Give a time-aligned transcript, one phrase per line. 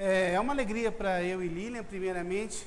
[0.00, 2.64] É, é uma alegria para eu e Lilian, primeiramente,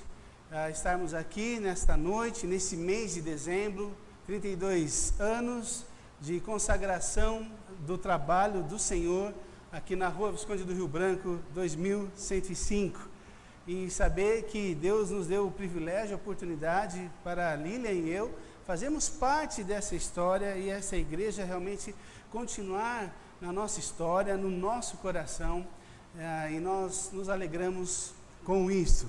[0.51, 5.85] uh, estarmos aqui nesta noite, nesse mês de dezembro, 32 anos
[6.19, 7.49] de consagração
[7.87, 9.33] do trabalho do Senhor
[9.71, 12.99] aqui na Rua Visconde do Rio Branco, 2105.
[13.65, 18.37] E saber que Deus nos deu o privilégio, a oportunidade para Lilian e eu
[18.67, 21.95] fazermos parte dessa história e essa igreja realmente
[22.29, 23.09] continuar
[23.39, 25.65] na nossa história, no nosso coração,
[26.51, 29.07] e nós nos alegramos com isso.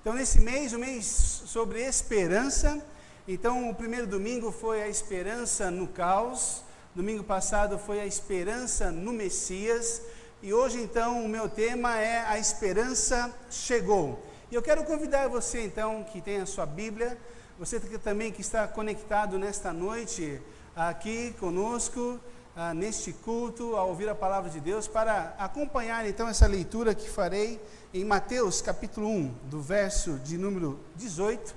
[0.00, 1.06] Então, nesse mês, o mês
[1.46, 2.84] sobre esperança,
[3.26, 6.62] então o primeiro domingo foi a esperança no caos,
[6.94, 10.02] domingo passado foi a esperança no Messias,
[10.42, 14.22] e hoje então o meu tema é a esperança chegou.
[14.50, 17.16] E eu quero convidar você então que tem a sua Bíblia,
[17.58, 20.40] você também que está conectado nesta noite
[20.76, 22.20] aqui conosco,
[22.56, 27.08] ah, neste culto, a ouvir a palavra de Deus, para acompanhar então essa leitura que
[27.08, 27.60] farei
[27.92, 31.54] em Mateus capítulo 1, do verso de número 18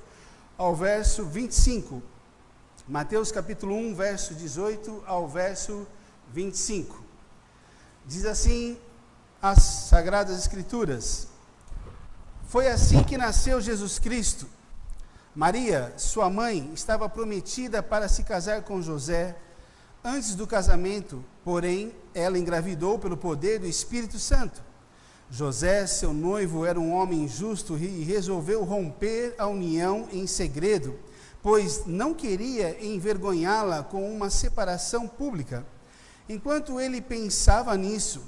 [0.58, 2.02] ao verso 25.
[2.88, 5.86] Mateus capítulo 1, verso 18 ao verso
[6.34, 7.04] 25.
[8.06, 8.76] Diz assim
[9.40, 11.28] as Sagradas Escrituras:
[12.48, 14.48] Foi assim que nasceu Jesus Cristo.
[15.36, 19.36] Maria, sua mãe, estava prometida para se casar com José
[20.04, 24.62] Antes do casamento, porém, ela engravidou pelo poder do Espírito Santo.
[25.30, 30.98] José, seu noivo, era um homem justo e resolveu romper a união em segredo,
[31.42, 35.66] pois não queria envergonhá-la com uma separação pública.
[36.30, 38.22] Enquanto ele pensava nisso,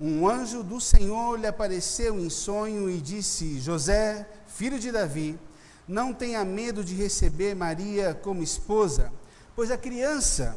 [0.00, 5.38] um anjo do Senhor lhe apareceu em sonho e disse: José, filho de Davi,
[5.86, 9.10] não tenha medo de receber Maria como esposa,
[9.54, 10.56] pois a criança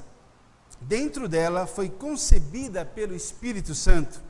[0.81, 4.21] dentro dela foi concebida pelo Espírito Santo.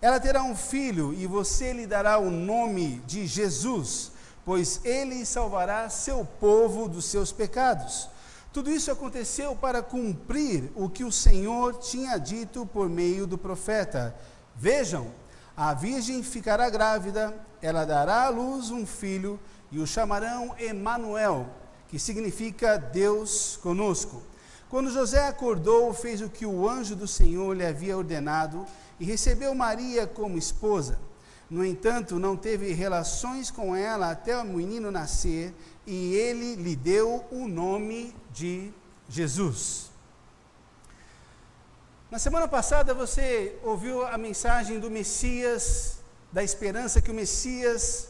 [0.00, 4.12] Ela terá um filho e você lhe dará o nome de Jesus,
[4.44, 8.08] pois ele salvará seu povo dos seus pecados.
[8.52, 14.14] Tudo isso aconteceu para cumprir o que o Senhor tinha dito por meio do profeta.
[14.56, 15.12] Vejam,
[15.56, 19.38] a virgem ficará grávida, ela dará à luz um filho
[19.70, 21.46] e o chamarão Emanuel,
[21.88, 24.22] que significa Deus conosco.
[24.68, 28.66] Quando José acordou, fez o que o anjo do Senhor lhe havia ordenado
[29.00, 30.98] e recebeu Maria como esposa.
[31.48, 35.54] No entanto, não teve relações com ela até o menino nascer,
[35.86, 38.70] e ele lhe deu o nome de
[39.08, 39.90] Jesus.
[42.10, 48.08] Na semana passada você ouviu a mensagem do Messias, da esperança que o Messias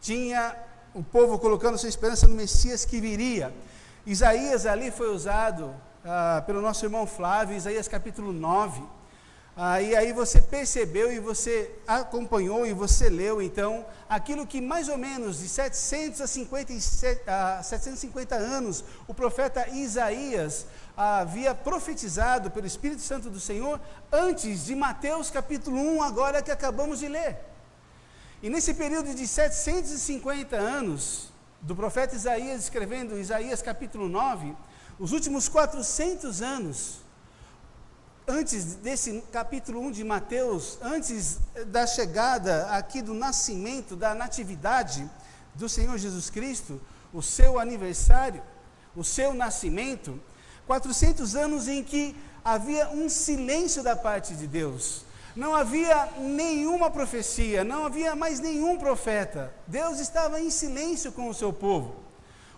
[0.00, 0.56] tinha,
[0.92, 3.54] o povo colocando sua esperança no Messias que viria.
[4.04, 5.72] Isaías ali foi usado
[6.04, 8.82] ah, pelo nosso irmão Flávio, Isaías capítulo 9.
[9.54, 14.88] Ah, e aí você percebeu e você acompanhou e você leu, então, aquilo que mais
[14.88, 23.28] ou menos de 757, a 750 anos o profeta Isaías havia profetizado pelo Espírito Santo
[23.28, 23.78] do Senhor
[24.10, 27.38] antes de Mateus capítulo 1, agora que acabamos de ler.
[28.42, 31.30] E nesse período de 750 anos
[31.60, 34.56] do profeta Isaías escrevendo Isaías capítulo 9,
[34.98, 36.98] os últimos 400 anos,
[38.26, 45.08] antes desse capítulo 1 de Mateus, antes da chegada aqui do nascimento, da natividade
[45.54, 46.80] do Senhor Jesus Cristo,
[47.12, 48.42] o seu aniversário,
[48.94, 50.20] o seu nascimento,
[50.66, 55.04] 400 anos em que havia um silêncio da parte de Deus.
[55.34, 59.52] Não havia nenhuma profecia, não havia mais nenhum profeta.
[59.66, 61.96] Deus estava em silêncio com o seu povo.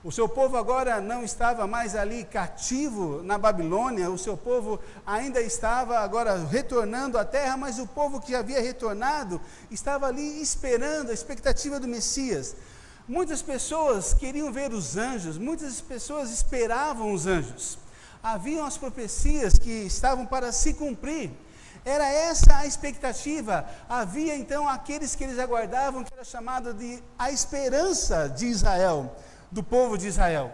[0.04, 5.40] O seu povo agora não estava mais ali cativo na Babilônia, o seu povo ainda
[5.40, 11.14] estava agora retornando à terra, mas o povo que havia retornado estava ali esperando a
[11.14, 12.54] expectativa do Messias.
[13.08, 17.78] Muitas pessoas queriam ver os anjos, muitas pessoas esperavam os anjos.
[18.22, 21.30] Haviam as profecias que estavam para se cumprir.
[21.82, 23.66] Era essa a expectativa.
[23.88, 29.10] Havia então aqueles que eles aguardavam, que era chamado de a esperança de Israel
[29.54, 30.52] do povo de Israel.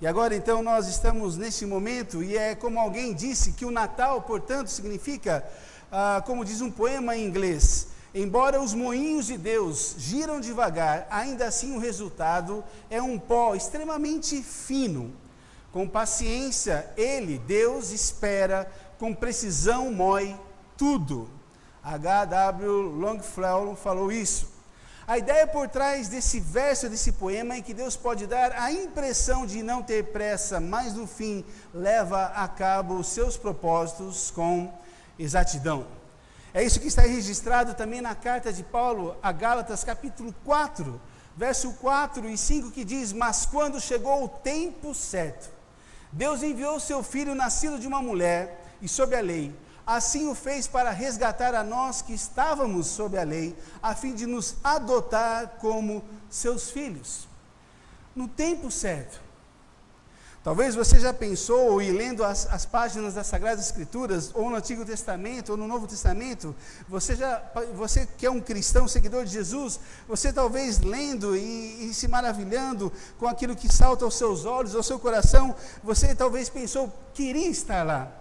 [0.00, 4.22] E agora então nós estamos neste momento, e é como alguém disse que o Natal,
[4.22, 5.46] portanto, significa,
[5.92, 11.46] ah, como diz um poema em inglês, embora os moinhos de Deus giram devagar, ainda
[11.46, 15.12] assim o resultado é um pó extremamente fino.
[15.70, 20.34] Com paciência, ele, Deus, espera, com precisão moe
[20.74, 21.28] tudo.
[21.82, 22.80] H.W.
[22.96, 24.53] Longfellow falou isso.
[25.06, 29.44] A ideia por trás desse verso, desse poema, é que Deus pode dar a impressão
[29.44, 34.72] de não ter pressa, mas no fim leva a cabo os seus propósitos com
[35.18, 35.86] exatidão.
[36.54, 40.98] É isso que está registrado também na carta de Paulo a Gálatas, capítulo 4,
[41.36, 45.50] verso 4 e 5, que diz: Mas quando chegou o tempo certo,
[46.10, 49.54] Deus enviou seu filho nascido de uma mulher e sob a lei.
[49.86, 54.26] Assim o fez para resgatar a nós que estávamos sob a lei, a fim de
[54.26, 57.28] nos adotar como seus filhos.
[58.16, 59.20] No tempo certo,
[60.44, 64.84] Talvez você já pensou, e lendo as, as, páginas das Sagradas Escrituras, ou no Antigo
[64.84, 66.54] Testamento, ou no Novo Testamento,
[66.86, 67.42] você, já,
[67.74, 72.92] você que é um cristão, seguidor de Jesus, você talvez lendo e, e se maravilhando
[73.18, 77.82] com aquilo que salta aos seus olhos, ao seu coração, você talvez pensou, queria estar
[77.82, 78.12] lá,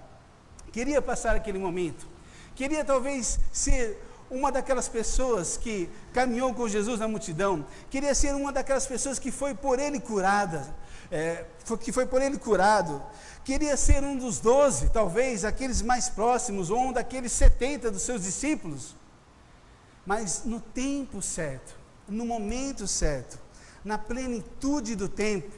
[0.74, 2.06] queria passar aquele momento,
[2.54, 3.98] queria talvez ser
[4.30, 9.32] uma daquelas pessoas que caminhou com Jesus na multidão, queria ser uma daquelas pessoas que
[9.32, 10.76] foi por ele curada,
[11.12, 11.46] é,
[11.80, 13.02] que foi por ele curado.
[13.46, 18.24] Queria ser um dos doze, talvez aqueles mais próximos, ou um daqueles setenta dos seus
[18.24, 18.96] discípulos.
[20.06, 21.76] Mas no tempo certo,
[22.08, 23.38] no momento certo,
[23.86, 25.52] na plenitude do tempo,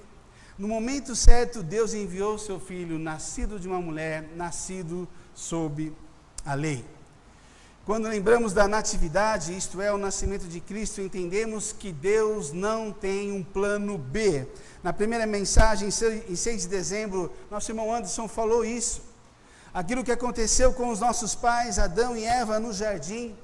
[0.58, 5.92] no momento certo, Deus enviou seu filho, nascido de uma mulher, nascido sob
[6.46, 6.86] a lei.
[7.86, 13.32] Quando lembramos da natividade, isto é, o nascimento de Cristo, entendemos que Deus não tem
[13.32, 14.48] um plano B.
[14.82, 19.04] Na primeira mensagem, em 6 de dezembro, nosso irmão Anderson falou isso.
[19.74, 23.36] Aquilo que aconteceu com os nossos pais, Adão e Eva, no jardim,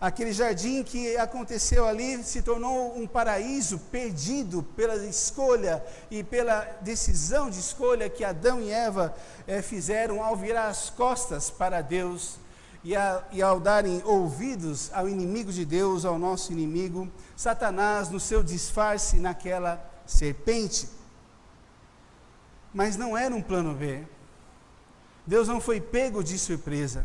[0.00, 7.50] aquele jardim que aconteceu ali se tornou um paraíso perdido pela escolha e pela decisão
[7.50, 9.14] de escolha que Adão e Eva
[9.46, 12.38] eh, fizeram ao virar as costas para Deus
[12.84, 18.20] e, a, e ao darem ouvidos ao inimigo de Deus, ao nosso inimigo, Satanás, no
[18.20, 20.88] seu disfarce naquela serpente.
[22.72, 24.06] Mas não era um plano B.
[25.26, 27.04] Deus não foi pego de surpresa.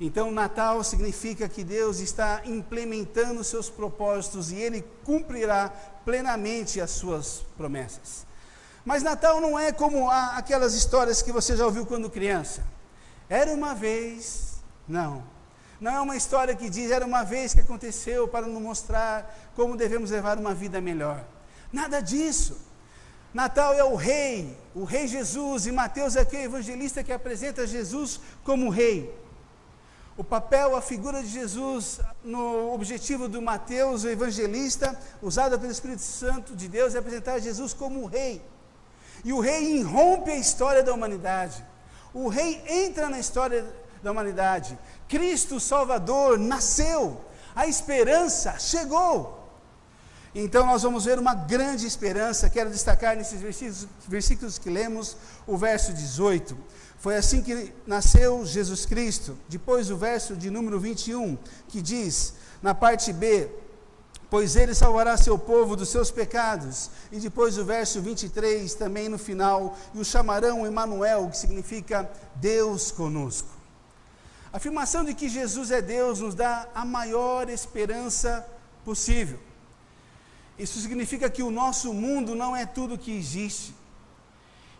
[0.00, 5.68] Então, Natal significa que Deus está implementando seus propósitos e Ele cumprirá
[6.06, 8.26] plenamente as suas promessas.
[8.82, 12.64] Mas Natal não é como aquelas histórias que você já ouviu quando criança.
[13.28, 14.54] Era uma vez
[14.88, 15.22] não.
[15.78, 19.76] Não é uma história que diz era uma vez que aconteceu para nos mostrar como
[19.76, 21.22] devemos levar uma vida melhor.
[21.70, 22.56] Nada disso.
[23.32, 28.18] Natal é o rei, o rei Jesus, e Mateus é aquele evangelista que apresenta Jesus
[28.42, 29.14] como rei.
[30.20, 36.02] O papel, a figura de Jesus, no objetivo do Mateus, o evangelista, usado pelo Espírito
[36.02, 38.44] Santo de Deus, é apresentar Jesus como rei.
[39.24, 41.64] E o rei irrompe a história da humanidade.
[42.12, 43.64] O rei entra na história
[44.02, 44.78] da humanidade.
[45.08, 47.18] Cristo Salvador nasceu,
[47.56, 49.40] a esperança chegou.
[50.34, 52.50] Então nós vamos ver uma grande esperança.
[52.50, 56.56] Quero destacar nesses versículos, versículos que lemos o verso 18.
[57.00, 59.36] Foi assim que nasceu Jesus Cristo.
[59.48, 61.36] Depois o verso de número 21,
[61.66, 63.48] que diz, na parte B,
[64.28, 66.90] pois ele salvará seu povo dos seus pecados.
[67.10, 72.92] E depois o verso 23, também no final, e o chamarão Emanuel, que significa Deus
[72.92, 73.48] conosco.
[74.52, 78.46] A afirmação de que Jesus é Deus nos dá a maior esperança
[78.84, 79.38] possível.
[80.58, 83.74] Isso significa que o nosso mundo não é tudo que existe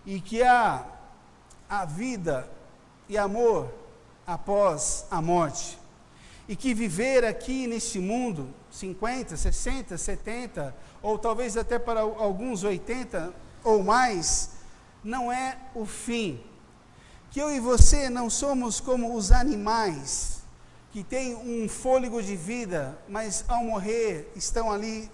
[0.05, 1.00] e que há
[1.71, 2.51] a vida
[3.09, 3.73] e amor
[4.27, 5.79] após a morte.
[6.47, 13.33] E que viver aqui neste mundo, 50, 60, 70, ou talvez até para alguns 80
[13.65, 14.51] ou mais,
[15.03, 16.43] não é o fim
[17.31, 20.41] que eu e você não somos como os animais
[20.91, 25.09] que têm um fôlego de vida, mas ao morrer estão ali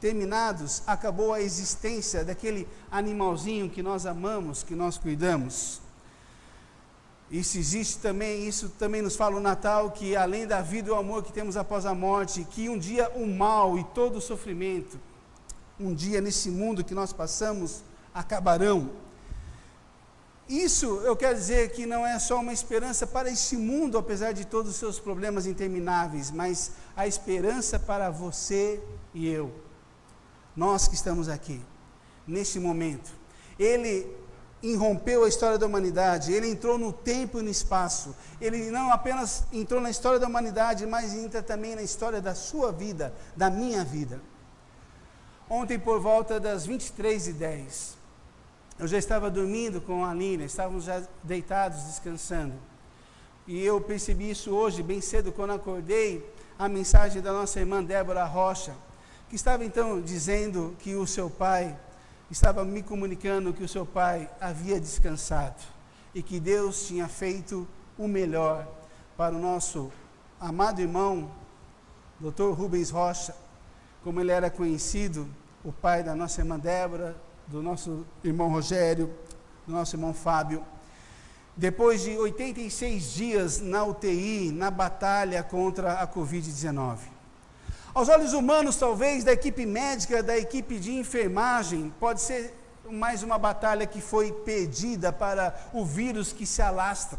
[0.00, 5.80] terminados, acabou a existência daquele animalzinho que nós amamos, que nós cuidamos.
[7.30, 10.96] Isso existe também, isso também nos fala o Natal, que além da vida e o
[10.96, 14.98] amor que temos após a morte, que um dia o mal e todo o sofrimento,
[15.78, 18.90] um dia nesse mundo que nós passamos, acabarão.
[20.48, 24.44] Isso eu quero dizer que não é só uma esperança para este mundo, apesar de
[24.44, 28.82] todos os seus problemas intermináveis, mas a esperança para você
[29.14, 29.69] e eu.
[30.60, 31.58] Nós que estamos aqui,
[32.26, 33.10] neste momento.
[33.58, 34.06] Ele
[34.62, 38.14] irrompeu a história da humanidade, ele entrou no tempo e no espaço.
[38.38, 42.70] Ele não apenas entrou na história da humanidade, mas entra também na história da sua
[42.70, 44.20] vida, da minha vida.
[45.48, 47.94] Ontem, por volta das 23h10,
[48.78, 52.52] eu já estava dormindo com a Aline, estávamos já deitados, descansando.
[53.46, 58.26] E eu percebi isso hoje, bem cedo, quando acordei, a mensagem da nossa irmã Débora
[58.26, 58.74] Rocha,
[59.30, 61.78] que estava então dizendo que o seu pai,
[62.28, 65.62] estava me comunicando que o seu pai havia descansado
[66.12, 68.66] e que Deus tinha feito o melhor
[69.16, 69.92] para o nosso
[70.40, 71.30] amado irmão,
[72.18, 72.50] Dr.
[72.50, 73.32] Rubens Rocha,
[74.02, 75.28] como ele era conhecido,
[75.64, 79.14] o pai da nossa irmã Débora, do nosso irmão Rogério,
[79.64, 80.64] do nosso irmão Fábio,
[81.56, 87.19] depois de 86 dias na UTI, na batalha contra a Covid-19.
[87.92, 92.54] Aos olhos humanos, talvez, da equipe médica, da equipe de enfermagem, pode ser
[92.88, 97.18] mais uma batalha que foi perdida para o vírus que se alastra.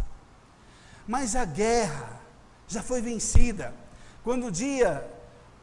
[1.07, 2.21] Mas a guerra
[2.67, 3.73] já foi vencida.
[4.23, 5.05] Quando o dia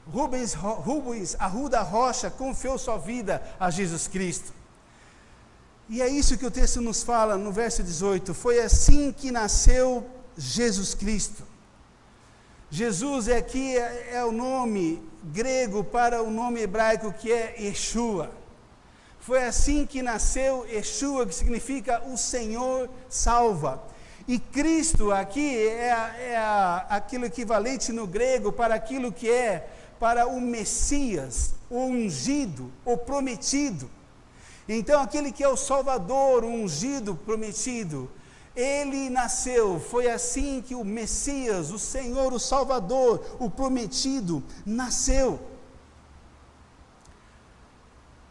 [0.07, 4.53] Rubens, Rubens Arruda Rocha confiou sua vida a Jesus Cristo.
[5.89, 10.07] E é isso que o texto nos fala no verso 18: Foi assim que nasceu
[10.37, 11.43] Jesus Cristo.
[12.71, 18.31] Jesus aqui é, é o nome grego para o nome hebraico que é Yeshua.
[19.21, 23.83] Foi assim que nasceu Yeshua, que significa o Senhor salva.
[24.27, 25.89] E Cristo aqui é,
[26.33, 26.37] é
[26.91, 29.67] aquilo equivalente no grego para aquilo que é
[29.99, 33.91] para o Messias, o ungido, o prometido.
[34.69, 38.11] Então, aquele que é o Salvador, o ungido, prometido,
[38.59, 39.79] ele nasceu.
[39.79, 45.39] Foi assim que o Messias, o Senhor, o Salvador, o prometido, nasceu.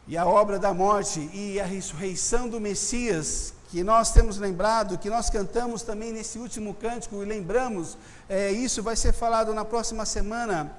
[0.05, 5.09] E a obra da morte e a ressurreição do Messias, que nós temos lembrado, que
[5.09, 10.05] nós cantamos também nesse último cântico e lembramos, é, isso vai ser falado na próxima
[10.05, 10.75] semana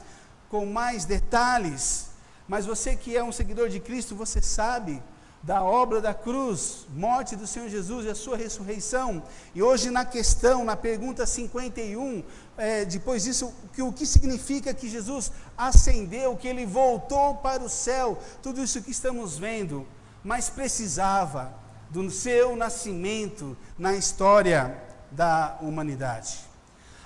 [0.51, 2.09] com mais detalhes.
[2.47, 5.03] Mas você que é um seguidor de Cristo, você sabe
[5.43, 9.23] da obra da cruz, morte do Senhor Jesus e a sua ressurreição.
[9.55, 12.25] E hoje na questão, na pergunta 51,
[12.57, 17.69] é, depois disso, que, o que significa que Jesus ascendeu, que ele voltou para o
[17.69, 19.87] céu, tudo isso que estamos vendo,
[20.25, 21.55] mas precisava
[21.91, 24.77] do seu nascimento na história
[25.11, 26.41] da humanidade.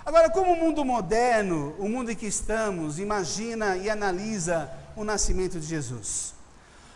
[0.05, 5.61] Agora, como o mundo moderno, o mundo em que estamos, imagina e analisa o nascimento
[5.61, 6.35] de Jesus?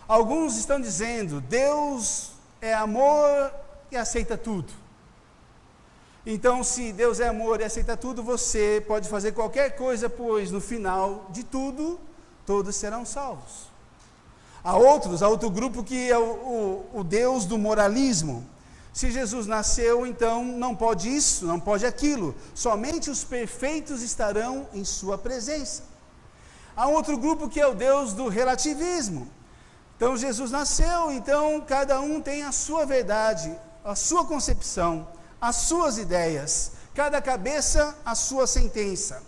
[0.09, 3.53] Alguns estão dizendo, Deus é amor
[3.91, 4.73] e aceita tudo.
[6.25, 10.61] Então, se Deus é amor e aceita tudo, você pode fazer qualquer coisa, pois no
[10.61, 11.99] final de tudo,
[12.45, 13.69] todos serão salvos.
[14.63, 18.45] Há outros, há outro grupo que é o, o, o Deus do moralismo.
[18.93, 22.35] Se Jesus nasceu, então não pode isso, não pode aquilo.
[22.55, 25.83] Somente os perfeitos estarão em sua presença.
[26.77, 29.29] Há outro grupo que é o Deus do relativismo.
[29.97, 35.07] Então Jesus nasceu, então cada um tem a sua verdade, a sua concepção
[35.41, 39.23] as suas ideias, cada cabeça a sua sentença.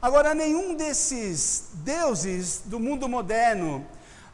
[0.00, 3.86] Agora, nenhum desses deuses do mundo moderno,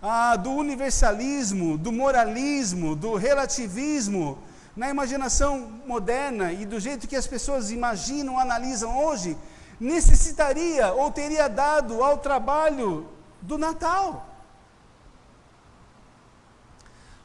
[0.03, 4.39] ah, do universalismo, do moralismo, do relativismo,
[4.75, 9.37] na imaginação moderna e do jeito que as pessoas imaginam, analisam hoje,
[9.79, 13.07] necessitaria ou teria dado ao trabalho
[13.41, 14.27] do Natal.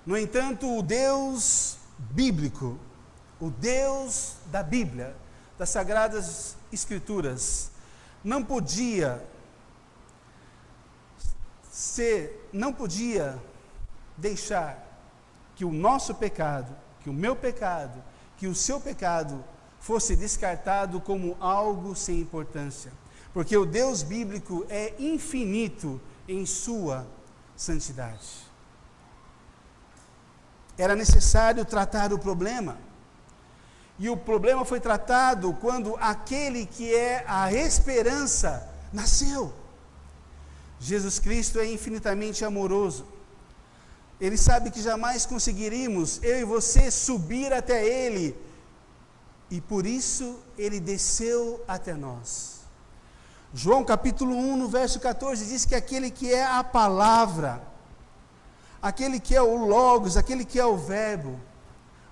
[0.05, 2.77] No entanto, o Deus bíblico,
[3.39, 5.15] o Deus da Bíblia,
[5.57, 7.71] das Sagradas Escrituras,
[8.24, 9.25] não podia
[11.71, 13.41] ser, não podia
[14.17, 14.85] deixar
[15.55, 18.03] que o nosso pecado, que o meu pecado,
[18.38, 19.43] que o seu pecado
[19.79, 22.91] fosse descartado como algo sem importância.
[23.33, 27.05] Porque o Deus bíblico é infinito em sua
[27.55, 28.44] santidade.
[30.77, 32.77] Era necessário tratar o problema.
[33.98, 39.53] E o problema foi tratado quando aquele que é a esperança nasceu.
[40.79, 43.05] Jesus Cristo é infinitamente amoroso.
[44.20, 48.36] Ele sabe que jamais conseguiríamos, eu e você, subir até Ele.
[49.50, 52.62] E por isso ele desceu até nós.
[53.53, 57.62] João capítulo 1, no verso 14, diz que aquele que é a palavra,
[58.85, 61.39] aquele que é o Logos, aquele que é o Verbo,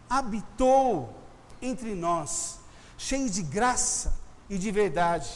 [0.10, 1.14] habitou
[1.62, 2.58] entre nós,
[2.98, 4.12] cheio de graça
[4.50, 5.30] e de verdade.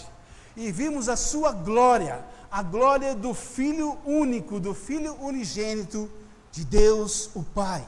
[0.55, 6.09] E vimos a sua glória, a glória do Filho único, do Filho unigênito
[6.51, 7.87] de Deus, o Pai.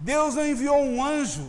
[0.00, 1.48] Deus não enviou um anjo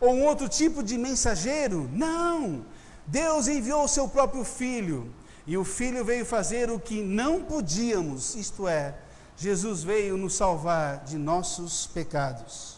[0.00, 2.64] ou um outro tipo de mensageiro, não.
[3.06, 5.12] Deus enviou o seu próprio Filho,
[5.46, 8.94] e o Filho veio fazer o que não podíamos, isto é,
[9.40, 12.76] Jesus veio nos salvar de nossos pecados.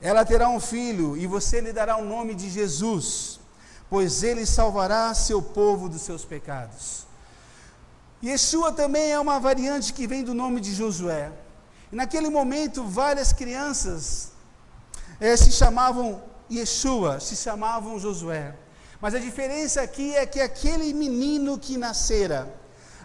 [0.00, 3.38] Ela terá um filho e você lhe dará o nome de Jesus,
[3.90, 7.06] pois ele salvará seu povo dos seus pecados.
[8.24, 11.30] Yeshua também é uma variante que vem do nome de Josué.
[11.92, 14.32] E naquele momento, várias crianças
[15.20, 18.54] eh, se chamavam Yeshua, se chamavam Josué.
[18.98, 22.50] Mas a diferença aqui é que aquele menino que nascera,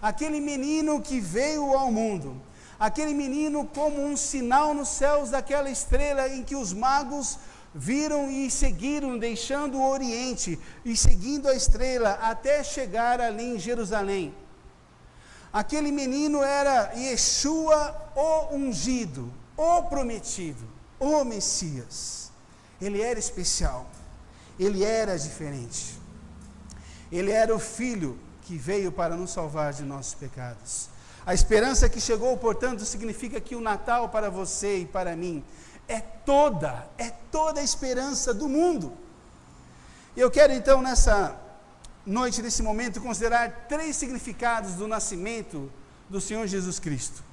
[0.01, 2.41] aquele menino que veio ao mundo,
[2.81, 7.37] aquele menino como um sinal nos céus daquela estrela em que os magos
[7.75, 14.33] viram e seguiram, deixando o Oriente e seguindo a estrela até chegar ali em Jerusalém.
[15.53, 20.67] Aquele menino era Yeshua, o ungido, o prometido,
[20.99, 22.31] o Messias.
[22.81, 23.85] Ele era especial,
[24.59, 25.99] ele era diferente.
[27.11, 30.89] Ele era o filho que veio para nos salvar de nossos pecados.
[31.25, 35.43] A esperança que chegou, portanto, significa que o Natal para você e para mim
[35.87, 38.97] é toda, é toda a esperança do mundo.
[40.15, 41.39] Eu quero então nessa
[42.05, 45.71] noite, nesse momento, considerar três significados do nascimento
[46.09, 47.23] do Senhor Jesus Cristo.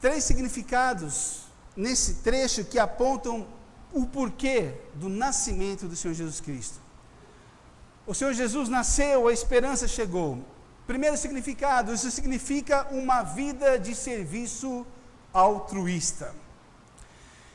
[0.00, 1.42] Três significados
[1.76, 3.46] nesse trecho que apontam
[3.92, 6.80] o porquê do nascimento do Senhor Jesus Cristo.
[8.06, 10.44] O Senhor Jesus nasceu, a esperança chegou.
[10.86, 14.84] Primeiro significado, isso significa uma vida de serviço
[15.32, 16.34] altruísta.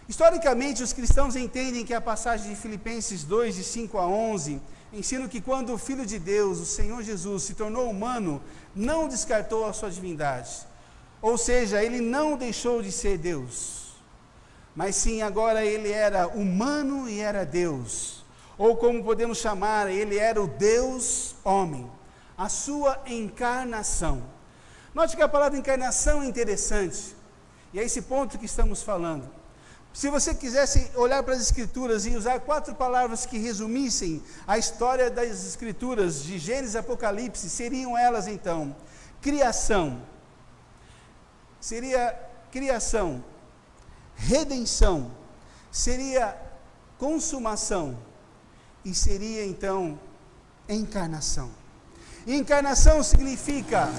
[0.08, 4.62] Historicamente, os cristãos entendem que a passagem de Filipenses 2, de 5 a 11,
[4.94, 8.42] ensina que quando o Filho de Deus, o Senhor Jesus, se tornou humano,
[8.74, 10.66] não descartou a sua divindade.
[11.22, 13.88] Ou seja, ele não deixou de ser Deus.
[14.74, 18.24] Mas sim, agora ele era humano e era Deus.
[18.58, 21.97] Ou como podemos chamar, ele era o Deus homem.
[22.38, 24.24] A sua encarnação.
[24.94, 27.16] Note que a palavra encarnação é interessante.
[27.74, 29.30] E é esse ponto que estamos falando.
[29.98, 35.10] Se você quisesse olhar para as Escrituras e usar quatro palavras que resumissem a história
[35.10, 38.76] das Escrituras, de Gênesis e Apocalipse, seriam elas então:
[39.20, 40.00] criação,
[41.60, 42.16] seria
[42.52, 43.24] criação,
[44.16, 45.12] redenção,
[45.72, 46.40] seria
[47.00, 47.98] consumação
[48.86, 50.00] e seria então
[50.70, 51.50] encarnação.
[52.28, 53.90] Encarnação significa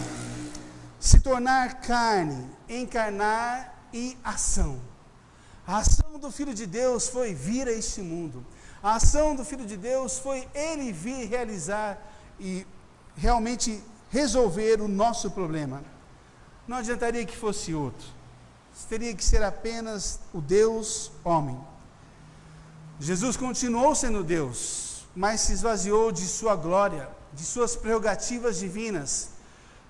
[1.01, 4.79] se tornar carne, encarnar e ação.
[5.67, 8.45] A ação do Filho de Deus foi vir a este mundo.
[8.83, 11.99] A ação do Filho de Deus foi ele vir realizar
[12.39, 12.67] e
[13.17, 15.83] realmente resolver o nosso problema.
[16.67, 18.07] Não adiantaria que fosse outro.
[18.91, 21.59] Teria que ser apenas o Deus homem.
[23.01, 29.31] Jesus continuou sendo Deus, mas se esvaziou de sua glória, de suas prerrogativas divinas.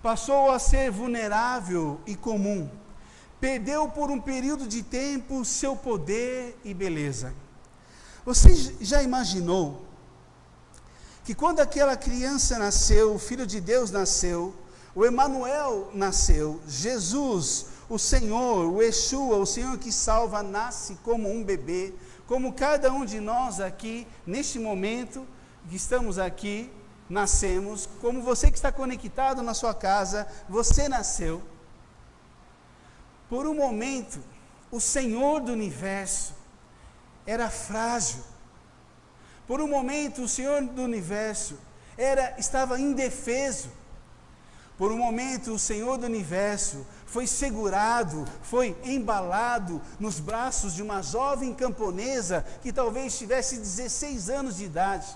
[0.03, 2.69] Passou a ser vulnerável e comum
[3.41, 7.33] perdeu por um período de tempo seu poder e beleza.
[8.25, 9.87] Você já imaginou
[11.25, 14.55] que quando aquela criança nasceu, o filho de Deus nasceu,
[14.95, 21.45] o Emanuel nasceu, Jesus, o Senhor, o Yeshua, o Senhor que salva, nasce como um
[21.45, 21.95] bebê,
[22.27, 25.27] como cada um de nós aqui, neste momento
[25.69, 26.71] que estamos aqui,
[27.09, 31.43] nascemos, como você que está conectado na sua casa, você nasceu.
[33.29, 34.21] Por um momento,
[34.71, 36.35] o Senhor do universo
[37.27, 38.23] era frágil.
[39.47, 41.59] Por um momento, o Senhor do universo
[41.97, 43.71] era estava indefeso.
[44.77, 51.03] Por um momento, o Senhor do universo foi segurado, foi embalado nos braços de uma
[51.03, 55.07] jovem camponesa que talvez tivesse 16 anos de idade.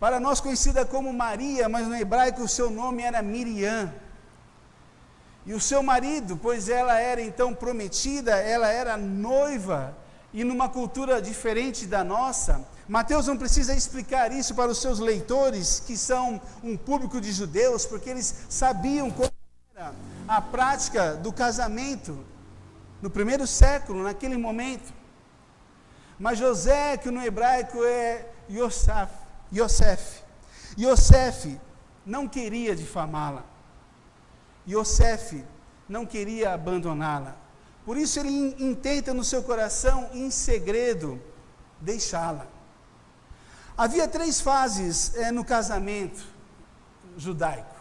[0.00, 3.92] Para nós conhecida como Maria, mas no hebraico o seu nome era Miriam.
[5.44, 9.94] E o seu marido, pois ela era então prometida, ela era noiva,
[10.32, 15.80] e numa cultura diferente da nossa, Mateus não precisa explicar isso para os seus leitores,
[15.86, 19.30] que são um público de judeus, porque eles sabiam como
[19.74, 19.92] era
[20.26, 22.24] a prática do casamento
[23.02, 24.92] no primeiro século, naquele momento.
[26.18, 29.10] Mas José, que no hebraico é Yosef,
[29.52, 30.22] Yosef,
[30.78, 31.60] Yosef
[32.06, 33.44] não queria difamá-la.
[34.68, 35.44] Yosef
[35.88, 37.36] não queria abandoná-la.
[37.84, 41.20] Por isso ele intenta no seu coração, em segredo,
[41.80, 42.46] deixá-la.
[43.76, 46.22] Havia três fases é, no casamento
[47.16, 47.74] judaico.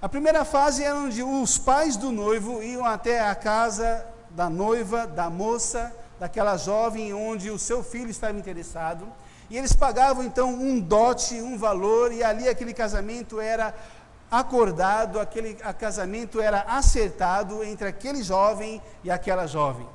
[0.00, 5.06] A primeira fase era onde os pais do noivo iam até a casa da noiva,
[5.06, 9.06] da moça, daquela jovem onde o seu filho estava interessado,
[9.50, 13.74] e eles pagavam então um dote, um valor, e ali aquele casamento era
[14.30, 19.86] acordado, aquele casamento era acertado entre aquele jovem e aquela jovem.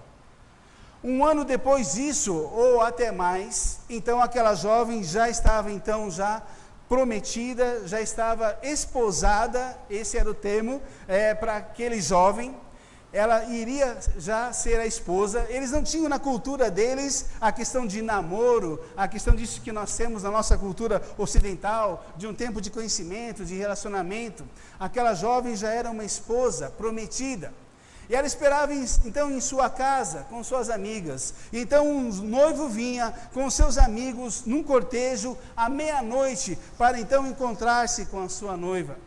[1.03, 6.41] Um ano depois disso, ou até mais, então aquela jovem já estava então já
[6.87, 12.55] prometida, já estava esposada, esse era o termo, é, para aquele jovem,
[13.13, 15.45] ela iria já ser a esposa.
[15.47, 19.95] Eles não tinham na cultura deles a questão de namoro, a questão disso que nós
[19.95, 24.43] temos na nossa cultura ocidental, de um tempo de conhecimento, de relacionamento.
[24.79, 27.53] Aquela jovem já era uma esposa prometida.
[28.09, 31.35] E ela esperava então em sua casa com suas amigas.
[31.53, 38.21] Então um noivo vinha com seus amigos num cortejo à meia-noite para então encontrar-se com
[38.21, 38.97] a sua noiva.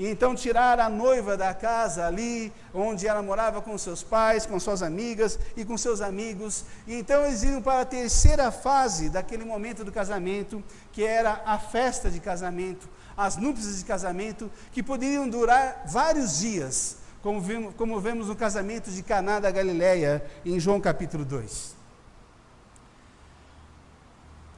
[0.00, 4.58] E então tirar a noiva da casa ali, onde ela morava com seus pais, com
[4.58, 6.64] suas amigas e com seus amigos.
[6.86, 11.58] E então eles iam para a terceira fase daquele momento do casamento, que era a
[11.58, 18.00] festa de casamento, as núpcias de casamento, que poderiam durar vários dias, como vemos, como
[18.00, 21.76] vemos no casamento de Caná da Galileia, em João capítulo 2.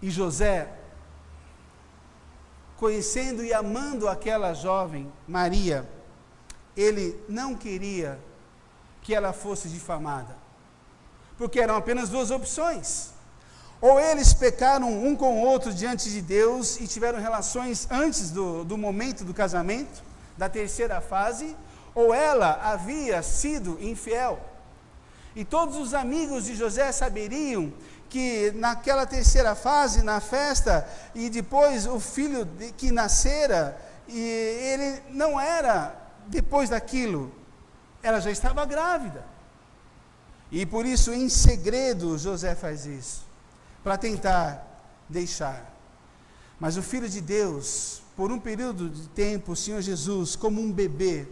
[0.03, 0.69] E José
[2.83, 5.89] conhecendo e amando aquela jovem, Maria,
[6.77, 8.19] ele não queria
[9.03, 10.37] que ela fosse difamada.
[11.39, 13.11] Porque eram apenas duas opções.
[13.81, 18.65] Ou eles pecaram um com o outro diante de Deus e tiveram relações antes do,
[18.65, 20.03] do momento do casamento,
[20.37, 21.57] da terceira fase,
[21.95, 24.41] ou ela havia sido infiel.
[25.37, 27.73] E todos os amigos de José saberiam
[28.13, 33.75] que naquela terceira fase, na festa, e depois o filho de, que nascera,
[34.07, 35.97] e ele não era
[36.27, 37.33] depois daquilo,
[38.03, 39.25] ela já estava grávida.
[40.51, 43.25] E por isso, em segredo, José faz isso,
[43.83, 44.63] para tentar
[45.09, 45.75] deixar.
[46.61, 50.71] Mas o Filho de Deus, por um período de tempo, o Senhor Jesus, como um
[50.71, 51.27] bebê,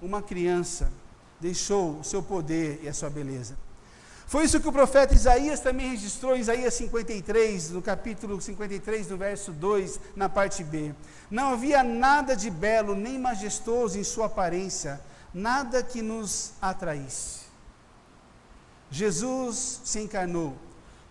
[0.00, 0.90] uma criança,
[1.38, 3.58] deixou o seu poder e a sua beleza.
[4.32, 9.18] Foi isso que o profeta Isaías também registrou em Isaías 53, no capítulo 53, no
[9.18, 10.94] verso 2, na parte B.
[11.30, 15.02] Não havia nada de belo nem majestoso em sua aparência,
[15.34, 17.40] nada que nos atraísse.
[18.90, 20.56] Jesus se encarnou,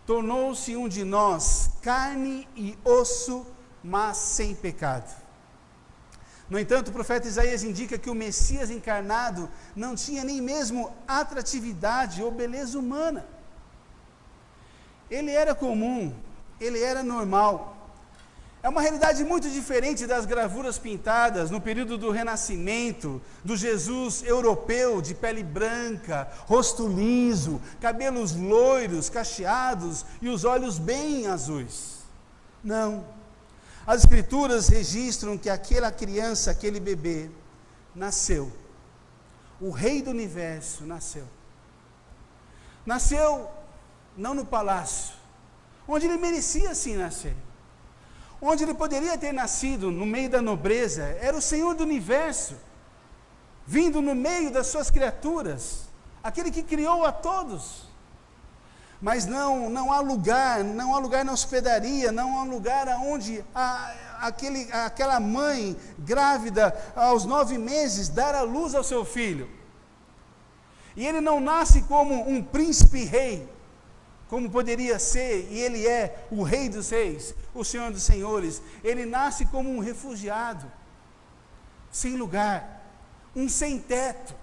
[0.04, 3.46] tornou-se um de nós, carne e osso,
[3.84, 5.21] mas sem pecado.
[6.52, 12.22] No entanto, o profeta Isaías indica que o Messias encarnado não tinha nem mesmo atratividade
[12.22, 13.26] ou beleza humana.
[15.10, 16.14] Ele era comum,
[16.60, 17.78] ele era normal.
[18.62, 25.02] É uma realidade muito diferente das gravuras pintadas no período do Renascimento, do Jesus europeu
[25.02, 32.00] de pele branca, rosto liso, cabelos loiros, cacheados e os olhos bem azuis.
[32.62, 33.21] Não.
[33.86, 37.30] As Escrituras registram que aquela criança, aquele bebê,
[37.96, 38.52] nasceu.
[39.60, 41.28] O Rei do universo nasceu.
[42.86, 43.50] Nasceu
[44.16, 45.16] não no palácio,
[45.88, 47.36] onde ele merecia sim nascer.
[48.42, 52.56] Onde ele poderia ter nascido, no meio da nobreza, era o Senhor do universo,
[53.68, 55.84] vindo no meio das suas criaturas,
[56.24, 57.91] aquele que criou a todos
[59.02, 63.96] mas não, não há lugar, não há lugar na hospedaria, não há lugar aonde a,
[64.22, 69.50] aquele, aquela mãe grávida aos nove meses dar a luz ao seu filho.
[70.96, 73.50] E ele não nasce como um príncipe rei,
[74.30, 78.62] como poderia ser, e ele é o rei dos reis, o senhor dos senhores.
[78.84, 80.72] Ele nasce como um refugiado,
[81.92, 82.86] sem lugar,
[83.36, 84.36] um sem teto.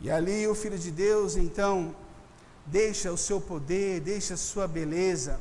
[0.00, 1.94] E ali o filho de Deus, então,
[2.72, 5.38] deixa o seu poder, deixa a sua beleza.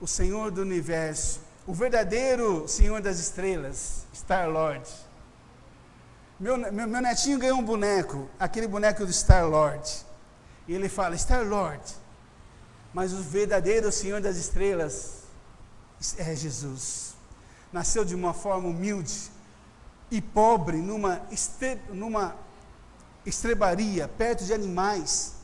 [0.00, 4.90] O Senhor do universo, o verdadeiro Senhor das estrelas, Star Lord.
[6.40, 9.88] Meu, meu, meu netinho ganhou um boneco, aquele boneco do Star Lord.
[10.66, 11.82] E ele fala: Star Lord.
[12.92, 15.22] Mas o verdadeiro Senhor das estrelas
[16.18, 17.14] é Jesus.
[17.72, 19.30] Nasceu de uma forma humilde
[20.10, 22.34] e pobre, numa, estre, numa
[23.24, 25.41] estrebaria, perto de animais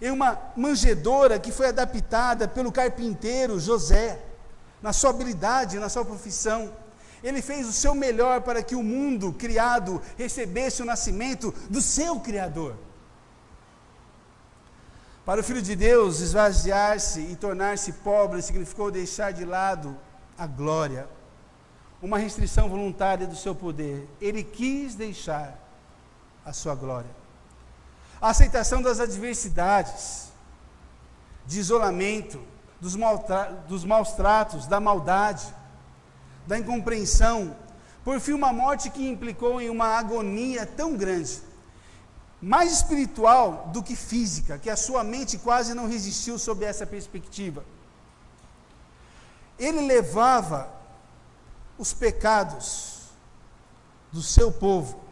[0.00, 4.20] em uma manjedoura que foi adaptada pelo carpinteiro José,
[4.80, 6.72] na sua habilidade, na sua profissão.
[7.22, 12.20] Ele fez o seu melhor para que o mundo criado recebesse o nascimento do seu
[12.20, 12.76] Criador.
[15.24, 19.96] Para o Filho de Deus, esvaziar-se e tornar-se pobre significou deixar de lado
[20.38, 21.08] a glória,
[22.00, 24.08] uma restrição voluntária do seu poder.
[24.20, 25.58] Ele quis deixar
[26.46, 27.17] a sua glória
[28.20, 30.32] a aceitação das adversidades,
[31.46, 32.40] de isolamento,
[32.80, 32.96] dos,
[33.66, 35.54] dos maus tratos, da maldade,
[36.46, 37.56] da incompreensão,
[38.04, 41.42] por fim, uma morte que implicou em uma agonia tão grande,
[42.40, 47.64] mais espiritual do que física, que a sua mente quase não resistiu sob essa perspectiva.
[49.58, 50.68] Ele levava
[51.76, 53.08] os pecados
[54.12, 55.07] do seu povo